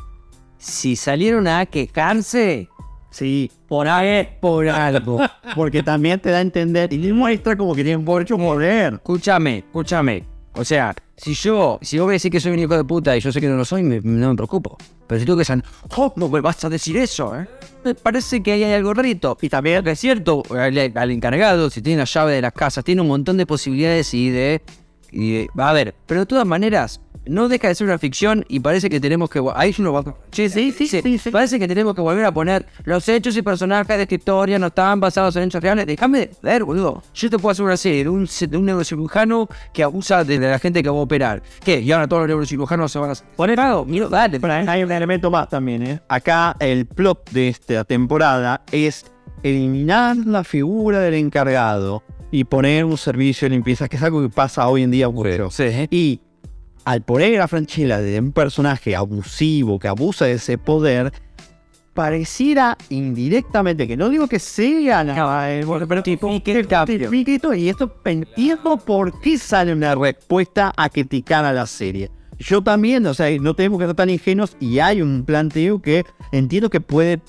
Si 0.60 0.95
salieron 0.95 1.48
a 1.48 1.65
quejarse, 1.65 2.69
Sí, 3.12 3.50
por 3.67 3.88
ahí, 3.88 4.28
por 4.39 4.67
algo. 4.69 5.19
porque 5.56 5.82
también 5.82 6.19
te 6.19 6.30
da 6.30 6.38
a 6.38 6.41
entender 6.41 6.93
y 6.93 7.00
le 7.00 7.12
muestra 7.12 7.58
como 7.58 7.74
que 7.74 7.84
tienen 7.84 8.06
por 8.06 8.22
hecho 8.22 8.38
morir. 8.38 8.93
Escúchame, 8.93 9.58
escúchame. 9.60 10.26
O 10.54 10.63
sea, 10.63 10.93
si 11.17 11.34
yo, 11.34 11.80
si 11.82 11.98
vos 11.98 12.08
me 12.08 12.13
decís 12.13 12.30
que 12.30 12.39
soy 12.39 12.52
un 12.52 12.60
hijo 12.60 12.78
de 12.78 12.84
puta 12.84 13.17
y 13.17 13.19
yo 13.19 13.32
sé 13.32 13.41
que 13.41 13.48
no 13.48 13.56
lo 13.56 13.65
soy, 13.65 13.82
me- 13.82 14.00
no 14.02 14.30
me 14.30 14.36
preocupo. 14.36 14.78
Pero 15.08 15.19
si 15.19 15.26
tú 15.26 15.34
que 15.34 15.39
dicen, 15.39 15.63
oh, 15.98 16.13
no 16.17 16.30
me 16.30 16.39
vas 16.39 16.63
a 16.63 16.69
decir 16.69 16.98
eso, 16.98 17.36
¿eh? 17.36 17.48
Me 17.84 17.95
parece 17.95 18.43
que 18.43 18.52
ahí 18.52 18.63
hay 18.63 18.74
algo 18.74 18.93
rarito. 18.93 19.36
Y 19.41 19.50
también 19.50 19.84
Que 19.84 19.91
es 19.91 20.00
cierto, 20.00 20.43
al, 20.52 20.78
al 20.95 21.12
encargado, 21.12 21.72
si 21.72 21.82
tiene 21.82 21.98
la 22.00 22.06
llave 22.06 22.34
de 22.34 22.41
las 22.43 22.54
casas, 22.54 22.84
tiene 22.84 23.02
un 23.02 23.08
montón 23.08 23.38
de 23.38 23.48
posibilidades 23.48 24.13
y 24.13 24.30
de, 24.30 24.62
y 25.12 25.32
de- 25.34 25.50
A 25.58 25.74
ver, 25.74 25.95
pero 26.06 26.19
de 26.19 26.26
todas 26.28 26.45
maneras, 26.45 27.02
no 27.30 27.48
deja 27.48 27.68
de 27.68 27.76
ser 27.76 27.88
una 27.88 27.98
ficción 27.98 28.44
y 28.48 28.60
parece 28.60 28.89
que 28.89 29.00
tenemos 29.00 29.30
que. 29.30 29.42
Ahí 29.56 29.74
uno 29.80 29.94
va. 29.94 30.15
Sí, 30.32 30.50
sí, 30.50 30.72
sí, 30.72 30.88
sí, 30.88 31.30
Parece 31.32 31.60
que 31.60 31.68
tenemos 31.68 31.96
que 31.96 32.02
volver 32.02 32.26
a 32.26 32.32
poner 32.32 32.65
los 32.84 33.08
hechos 33.08 33.38
y 33.38 33.42
personajes 33.42 33.96
de 33.96 34.04
esta 34.04 34.15
historia 34.15 34.60
no 34.60 34.68
estaban 34.68 35.00
basados 35.00 35.36
en 35.36 35.44
hechos 35.44 35.62
reales. 35.62 35.86
Déjame 35.86 36.32
ver, 36.42 36.63
boludo. 36.63 37.04
Yo 37.13 37.30
te 37.30 37.38
puedo 37.38 37.52
hacer 37.52 37.65
una 37.65 37.78
serie 37.78 38.04
de 38.04 38.10
un, 38.10 38.28
de 38.28 38.58
un 38.58 38.65
neurocirujano 38.65 39.48
que 39.74 39.84
abusa 39.84 40.24
de, 40.24 40.39
la 40.39 40.60
gente 40.60 40.82
que 40.82 40.89
va 40.89 40.98
a 40.98 41.02
operar. 41.02 41.44
¿Qué? 41.63 41.80
¿Y 41.80 41.92
ahora 41.92 42.08
todos 42.08 42.22
los 42.24 42.30
neurocirujanos 42.30 42.92
se 42.92 43.00
van 43.00 43.12
a 43.12 43.13
poner 43.36 43.60
algo? 43.60 43.86
Mira, 43.86 44.08
dale, 44.08 44.39
Pero 44.39 44.54
hay 44.54 44.84
un 44.84 44.92
elemento 44.92 45.30
más 45.30 45.48
también, 45.50 45.84
¿eh? 45.84 46.02
Acá 46.08 46.56
el 46.60 46.86
plot 46.86 47.30
de 47.32 47.50
esta 47.50 47.84
temporada 47.84 48.63
es 48.72 49.06
eliminar 49.44 50.18
la 50.18 50.44
figura 50.44 51.00
del 51.00 51.13
encargado 51.13 52.04
y 52.32 52.44
poner 52.44 52.86
un 52.86 52.98
servicio 52.98 53.48
de 53.48 53.56
limpieza, 53.56 53.88
que 53.88 53.98
es 53.98 54.04
algo 54.04 54.22
que 54.22 54.30
pasa 54.30 54.68
hoy 54.68 54.84
en 54.84 54.92
día 54.92 55.10
mucho. 55.10 55.50
Sí. 55.50 55.88
Y 55.89 56.22
al 56.89 57.04
poner 57.04 57.39
a 57.39 57.47
Franchella 57.47 58.02
de 58.02 58.19
un 58.19 58.32
personaje 58.32 58.95
abusivo 58.95 59.78
que 59.78 59.88
abusa 59.88 60.25
de 60.25 60.32
ese 60.32 60.58
poder, 60.58 61.13
pareciera 61.93 62.75
indirectamente, 62.89 63.88
que 63.88 63.95
no 63.95 64.10
digo 64.10 64.28
que 64.28 64.39
sea 64.39 65.04
nada, 65.04 65.54
eh, 65.54 65.63
bueno, 65.65 65.88
pero 65.88 66.02
y 67.54 67.69
esto 67.69 67.95
entiendo 68.06 68.78
por 68.78 69.21
qué 69.21 69.38
sale 69.38 69.71
una 69.71 69.93
respuesta 69.93 70.73
a 70.75 70.89
criticar 70.89 71.45
a 71.45 71.54
la 71.54 71.67
serie. 71.67 72.10
Yo 72.39 72.62
también, 72.63 73.06
o 73.06 73.13
sea, 73.13 73.30
no 73.39 73.54
tenemos 73.54 73.80
que 73.80 73.86
ser 73.86 73.95
tan 73.95 74.10
ingenuos 74.10 74.56
y 74.62 74.80
hay 74.80 75.02
un 75.02 75.25
planteo 75.25 75.82
que 75.82 76.06
entiendo 76.32 76.69
que 76.69 76.80
puede 76.80 77.19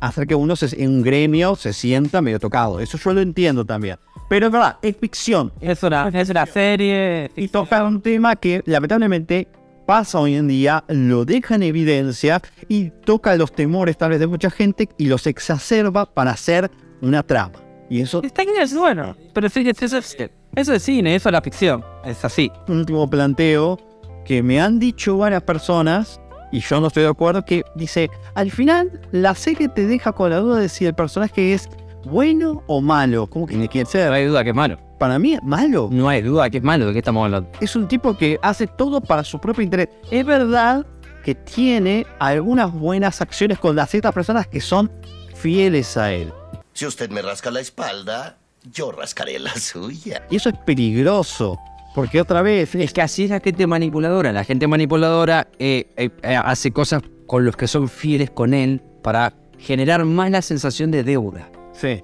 hacer 0.00 0.26
que 0.28 0.34
uno 0.36 0.54
se- 0.54 0.80
en 0.82 0.90
un 0.90 1.02
gremio 1.02 1.56
se 1.56 1.72
sienta 1.72 2.22
medio 2.22 2.38
tocado. 2.38 2.78
Eso 2.80 2.96
yo 2.96 3.12
lo 3.12 3.20
entiendo 3.20 3.64
también. 3.64 3.96
Pero 4.28 4.46
es 4.46 4.52
verdad, 4.52 4.76
es 4.80 4.96
ficción. 4.96 5.52
Es 5.60 5.82
una, 5.82 6.08
es 6.08 6.30
una 6.30 6.46
serie. 6.46 7.30
Y 7.34 7.48
toca 7.48 7.82
un 7.82 8.00
tema 8.00 8.36
que 8.36 8.62
lamentablemente 8.64 9.48
pasa 9.86 10.20
hoy 10.20 10.36
en 10.36 10.46
día, 10.46 10.84
lo 10.86 11.24
deja 11.24 11.56
en 11.56 11.64
evidencia 11.64 12.40
y 12.68 12.90
toca 13.04 13.34
los 13.34 13.50
temores 13.52 13.98
tal 13.98 14.10
vez 14.10 14.20
de 14.20 14.28
mucha 14.28 14.50
gente 14.50 14.88
y 14.98 15.06
los 15.06 15.26
exacerba 15.26 16.06
para 16.06 16.30
hacer 16.30 16.70
una 17.02 17.24
trama. 17.24 17.54
Y 17.88 18.02
eso 18.02 18.22
Está 18.22 18.44
bien, 18.44 18.54
es 18.62 18.72
bueno. 18.72 19.16
Pero 19.34 19.48
sí, 19.48 19.68
eso, 19.68 19.98
es, 19.98 20.16
eso 20.54 20.74
es 20.74 20.82
cine, 20.84 21.16
eso 21.16 21.28
es 21.28 21.32
la 21.32 21.42
ficción. 21.42 21.84
Es 22.04 22.24
así. 22.24 22.52
un 22.68 22.78
último 22.78 23.10
planteo 23.10 23.80
que 24.24 24.42
me 24.42 24.60
han 24.60 24.78
dicho 24.78 25.16
varias 25.18 25.42
personas, 25.42 26.20
y 26.52 26.60
yo 26.60 26.80
no 26.80 26.88
estoy 26.88 27.04
de 27.04 27.08
acuerdo, 27.08 27.44
que 27.44 27.62
dice, 27.74 28.10
al 28.34 28.50
final 28.50 29.00
la 29.12 29.34
serie 29.34 29.68
te 29.68 29.86
deja 29.86 30.12
con 30.12 30.30
la 30.30 30.38
duda 30.38 30.58
de 30.58 30.68
si 30.68 30.84
el 30.86 30.94
personaje 30.94 31.52
es 31.52 31.68
bueno 32.04 32.62
o 32.66 32.80
malo. 32.80 33.26
¿Cómo 33.28 33.46
que 33.46 33.54
quiere 33.68 33.84
No 33.84 33.90
ser? 33.90 34.12
hay 34.12 34.26
duda 34.26 34.42
que 34.42 34.50
es 34.50 34.56
malo. 34.56 34.78
Para 34.98 35.18
mí 35.18 35.34
es 35.34 35.42
malo. 35.42 35.88
No 35.90 36.08
hay 36.08 36.22
duda 36.22 36.50
que 36.50 36.58
es 36.58 36.62
malo. 36.62 36.86
¿De 36.86 36.92
qué 36.92 36.98
estamos 36.98 37.24
hablando? 37.24 37.50
Es 37.60 37.74
un 37.76 37.88
tipo 37.88 38.16
que 38.16 38.38
hace 38.42 38.66
todo 38.66 39.00
para 39.00 39.24
su 39.24 39.38
propio 39.38 39.62
interés. 39.62 39.88
Es 40.10 40.24
verdad 40.26 40.84
que 41.24 41.34
tiene 41.34 42.06
algunas 42.18 42.72
buenas 42.72 43.20
acciones 43.20 43.58
con 43.58 43.76
las 43.76 43.90
ciertas 43.90 44.12
personas 44.12 44.46
que 44.46 44.60
son 44.60 44.90
fieles 45.34 45.96
a 45.96 46.12
él. 46.12 46.32
Si 46.72 46.86
usted 46.86 47.10
me 47.10 47.22
rasca 47.22 47.50
la 47.50 47.60
espalda, 47.60 48.38
yo 48.72 48.90
rascaré 48.92 49.38
la 49.38 49.54
suya. 49.54 50.22
Y 50.30 50.36
eso 50.36 50.48
es 50.50 50.56
peligroso. 50.66 51.58
Porque 51.94 52.20
otra 52.20 52.42
vez, 52.42 52.74
Es 52.74 52.92
que 52.92 53.02
así 53.02 53.24
es 53.24 53.30
la 53.30 53.40
gente 53.40 53.66
manipuladora. 53.66 54.32
La 54.32 54.44
gente 54.44 54.66
manipuladora 54.66 55.48
eh, 55.58 55.86
eh, 55.96 56.10
eh, 56.22 56.36
hace 56.36 56.70
cosas 56.70 57.02
con 57.26 57.44
los 57.44 57.56
que 57.56 57.66
son 57.66 57.88
fieles 57.88 58.30
con 58.30 58.54
él 58.54 58.82
para 59.02 59.34
generar 59.58 60.04
más 60.04 60.30
la 60.30 60.42
sensación 60.42 60.90
de 60.90 61.02
deuda. 61.02 61.50
Sí. 61.72 62.00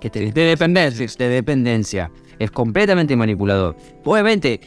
Que 0.00 0.10
te, 0.10 0.32
de 0.32 0.42
dependencia. 0.42 1.06
De 1.18 1.28
dependencia. 1.28 2.10
Es 2.40 2.50
completamente 2.50 3.14
manipulador. 3.14 3.76
Obviamente, 4.04 4.60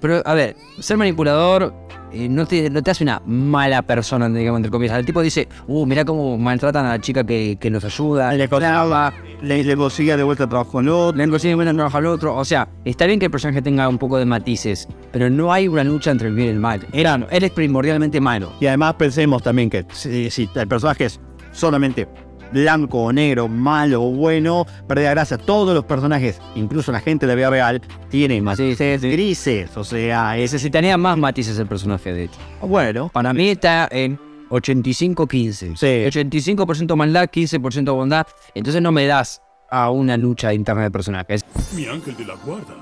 pero 0.00 0.22
a 0.24 0.32
ver, 0.34 0.56
ser 0.78 0.96
manipulador 0.96 1.74
eh, 2.12 2.28
no, 2.28 2.46
te, 2.46 2.70
no 2.70 2.82
te 2.84 2.92
hace 2.92 3.02
una 3.02 3.20
mala 3.26 3.82
persona, 3.82 4.28
digamos, 4.28 4.58
entre 4.60 4.70
comillas. 4.70 4.96
El 4.96 5.04
tipo 5.04 5.20
dice, 5.20 5.48
uh, 5.66 5.84
mira 5.84 6.04
cómo 6.04 6.38
maltratan 6.38 6.86
a 6.86 6.90
la 6.90 7.00
chica 7.00 7.26
que, 7.26 7.58
que 7.60 7.68
nos 7.68 7.84
ayuda. 7.84 8.32
Le, 8.32 8.48
consigue- 8.48 9.12
le, 9.42 9.64
le 9.64 9.76
consigue 9.76 10.16
de 10.16 10.22
vuelta 10.22 10.48
trabajo 10.48 10.78
al 10.78 10.88
otro. 10.88 11.18
Le 11.18 11.28
consigue 11.28 11.56
buena 11.56 11.74
trabajo 11.74 11.98
al 11.98 12.06
otro. 12.06 12.36
O 12.36 12.44
sea, 12.44 12.68
está 12.84 13.06
bien 13.06 13.18
que 13.18 13.24
el 13.26 13.32
personaje 13.32 13.60
tenga 13.60 13.88
un 13.88 13.98
poco 13.98 14.18
de 14.18 14.24
matices, 14.24 14.86
pero 15.10 15.28
no 15.28 15.52
hay 15.52 15.66
una 15.66 15.82
lucha 15.82 16.12
entre 16.12 16.28
el 16.28 16.34
bien 16.36 16.46
y 16.46 16.50
el 16.52 16.60
mal. 16.60 16.86
Era, 16.92 17.26
él 17.28 17.42
es 17.42 17.50
primordialmente 17.50 18.20
malo. 18.20 18.52
Y 18.60 18.66
además 18.68 18.94
pensemos 18.94 19.42
también 19.42 19.68
que 19.68 19.84
si, 19.92 20.30
si 20.30 20.48
el 20.54 20.68
personaje 20.68 21.06
es 21.06 21.20
solamente 21.50 22.06
blanco 22.52 23.02
o 23.04 23.12
negro, 23.12 23.48
malo 23.48 24.02
o 24.02 24.10
bueno, 24.10 24.66
pérdida 24.88 25.08
de 25.10 25.14
gracia. 25.14 25.38
Todos 25.38 25.74
los 25.74 25.84
personajes, 25.84 26.40
incluso 26.54 26.92
la 26.92 27.00
gente 27.00 27.26
de 27.26 27.32
la 27.32 27.36
vida 27.36 27.50
real, 27.50 27.80
tienen 28.08 28.44
matices 28.44 29.02
grises. 29.02 29.76
O 29.76 29.84
sea, 29.84 30.36
es, 30.36 30.52
Necesitaría 30.52 30.96
más 30.96 31.18
matices 31.18 31.58
el 31.58 31.66
personaje, 31.66 32.12
de 32.12 32.24
hecho. 32.24 32.38
bueno. 32.62 33.10
Para 33.12 33.32
mí 33.32 33.50
está 33.50 33.88
en 33.90 34.18
85-15. 34.50 35.76
Sí. 35.76 36.20
85% 36.20 36.96
maldad, 36.96 37.28
15% 37.30 37.92
bondad. 37.94 38.26
Entonces 38.54 38.80
no 38.82 38.92
me 38.92 39.06
das 39.06 39.42
a 39.70 39.90
una 39.90 40.16
lucha 40.16 40.54
interna 40.54 40.82
de 40.84 40.90
personajes. 40.90 41.44
Mi 41.74 41.86
ángel 41.86 42.16
de 42.16 42.24
la 42.24 42.34
guarda. 42.36 42.74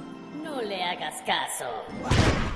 No 0.42 0.61
le 0.62 0.83
hagas 0.83 1.14
caso. 1.27 1.64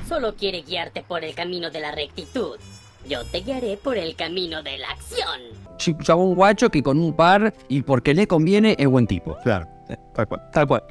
Solo 0.09 0.35
quiere 0.37 0.63
guiarte 0.63 1.03
por 1.03 1.25
el 1.25 1.35
camino 1.35 1.71
de 1.71 1.81
la 1.81 1.93
rectitud. 1.93 2.59
Yo 3.07 3.25
te 3.25 3.41
guiaré 3.41 3.77
por 3.77 3.97
el 3.97 4.15
camino 4.17 4.63
de 4.63 4.79
la 4.79 4.89
acción. 4.91 5.41
Ch- 5.79 6.03
Chabón 6.03 6.35
guacho 6.35 6.71
que 6.71 6.83
con 6.83 6.99
un 6.99 7.15
par 7.15 7.55
y 7.69 7.83
porque 7.83 8.15
le 8.15 8.27
conviene 8.27 8.75
es 8.79 8.87
buen 8.87 9.07
tipo. 9.07 9.37
Claro, 9.43 9.67
tal 10.15 10.27
cual. 10.29 10.43
Tal 10.53 10.67
cual. 10.67 10.83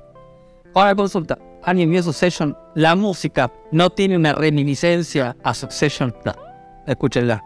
Ahora 0.74 0.96
consulta. 0.96 1.38
Vio 1.74 2.02
Succession. 2.04 2.56
La 2.76 2.96
música 2.96 3.52
no 3.72 3.90
tiene 3.90 4.16
una 4.16 4.34
reminiscencia 4.34 5.36
a 5.44 5.54
Succession. 5.54 6.16
No. 6.24 6.34
Escúchenla. 6.86 7.44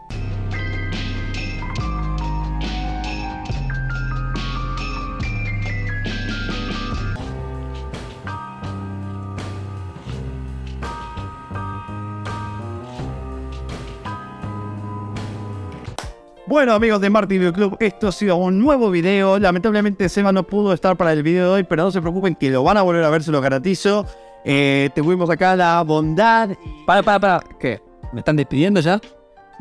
Bueno 16.52 16.74
amigos 16.74 17.00
de 17.00 17.10
Marty 17.10 17.38
Video 17.38 17.54
Club, 17.54 17.78
esto 17.80 18.10
ha 18.10 18.12
sido 18.12 18.36
un 18.36 18.60
nuevo 18.60 18.92
video. 18.92 19.40
Lamentablemente 19.40 20.10
Seba 20.10 20.34
no 20.34 20.44
pudo 20.44 20.74
estar 20.74 20.98
para 20.98 21.14
el 21.14 21.24
video 21.24 21.46
de 21.46 21.52
hoy, 21.54 21.64
pero 21.64 21.84
no 21.84 21.92
se 21.92 22.02
preocupen 22.02 22.36
que 22.36 22.50
lo 22.50 22.62
van 22.62 22.76
a 22.76 22.82
volver 22.82 23.06
a 23.06 23.10
ver, 23.10 23.24
se 23.24 23.32
lo 23.32 23.40
garantizo. 23.40 24.06
Eh, 24.44 24.90
tuvimos 24.94 25.30
acá 25.30 25.56
la 25.56 25.82
bondad. 25.82 26.50
Para, 26.86 27.04
para, 27.04 27.20
para. 27.22 27.44
¿Qué? 27.58 27.80
¿Me 28.12 28.20
están 28.20 28.36
despidiendo 28.36 28.82
ya? 28.82 29.00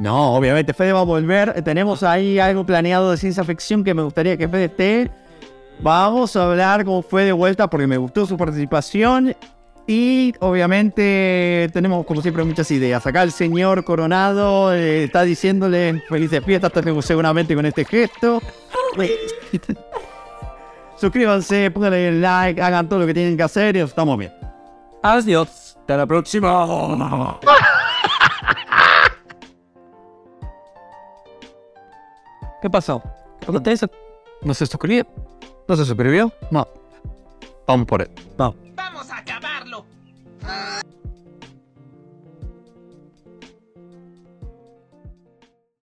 No, 0.00 0.34
obviamente 0.34 0.74
Fede 0.74 0.92
va 0.92 0.98
a 0.98 1.04
volver. 1.04 1.62
Tenemos 1.62 2.02
ahí 2.02 2.40
algo 2.40 2.66
planeado 2.66 3.12
de 3.12 3.18
ciencia 3.18 3.44
ficción 3.44 3.84
que 3.84 3.94
me 3.94 4.02
gustaría 4.02 4.36
que 4.36 4.48
Fede 4.48 4.64
esté. 4.64 5.10
Vamos 5.78 6.34
a 6.34 6.42
hablar 6.42 6.84
cómo 6.84 7.02
fue 7.02 7.22
de 7.22 7.30
vuelta 7.30 7.70
porque 7.70 7.86
me 7.86 7.98
gustó 7.98 8.26
su 8.26 8.36
participación. 8.36 9.36
Y 9.92 10.32
obviamente 10.38 11.68
tenemos 11.72 12.06
como 12.06 12.22
siempre 12.22 12.44
muchas 12.44 12.70
ideas. 12.70 13.04
Acá 13.04 13.24
el 13.24 13.32
señor 13.32 13.82
Coronado 13.82 14.72
eh, 14.72 15.02
está 15.02 15.24
diciéndole 15.24 16.00
felices 16.08 16.44
fiestas 16.44 16.70
seguramente 17.04 17.56
con 17.56 17.66
este 17.66 17.84
gesto. 17.84 18.40
Suscríbanse, 20.96 21.72
pónganle 21.72 22.12
like, 22.20 22.62
hagan 22.62 22.88
todo 22.88 23.00
lo 23.00 23.06
que 23.06 23.14
tienen 23.14 23.36
que 23.36 23.42
hacer 23.42 23.74
y 23.74 23.80
estamos 23.80 24.16
bien. 24.16 24.32
Adiós. 25.02 25.76
Hasta 25.80 25.96
la 25.96 26.06
próxima. 26.06 27.40
¿Qué 32.62 32.70
pasó? 32.70 33.02
¿Por 33.44 33.60
qué 33.60 33.72
eso? 33.72 33.90
¿No 34.42 34.54
se 34.54 34.66
suscribió? 34.66 35.04
¿No 35.66 35.74
se 35.74 35.84
suscribió? 35.84 36.32
No. 36.52 36.68
Vamos 37.66 37.88
por 37.88 38.02
él. 38.02 38.10
Vamos. 38.36 38.54
Vamos 38.76 39.10
a 39.10 39.24
Bye. 40.50 40.99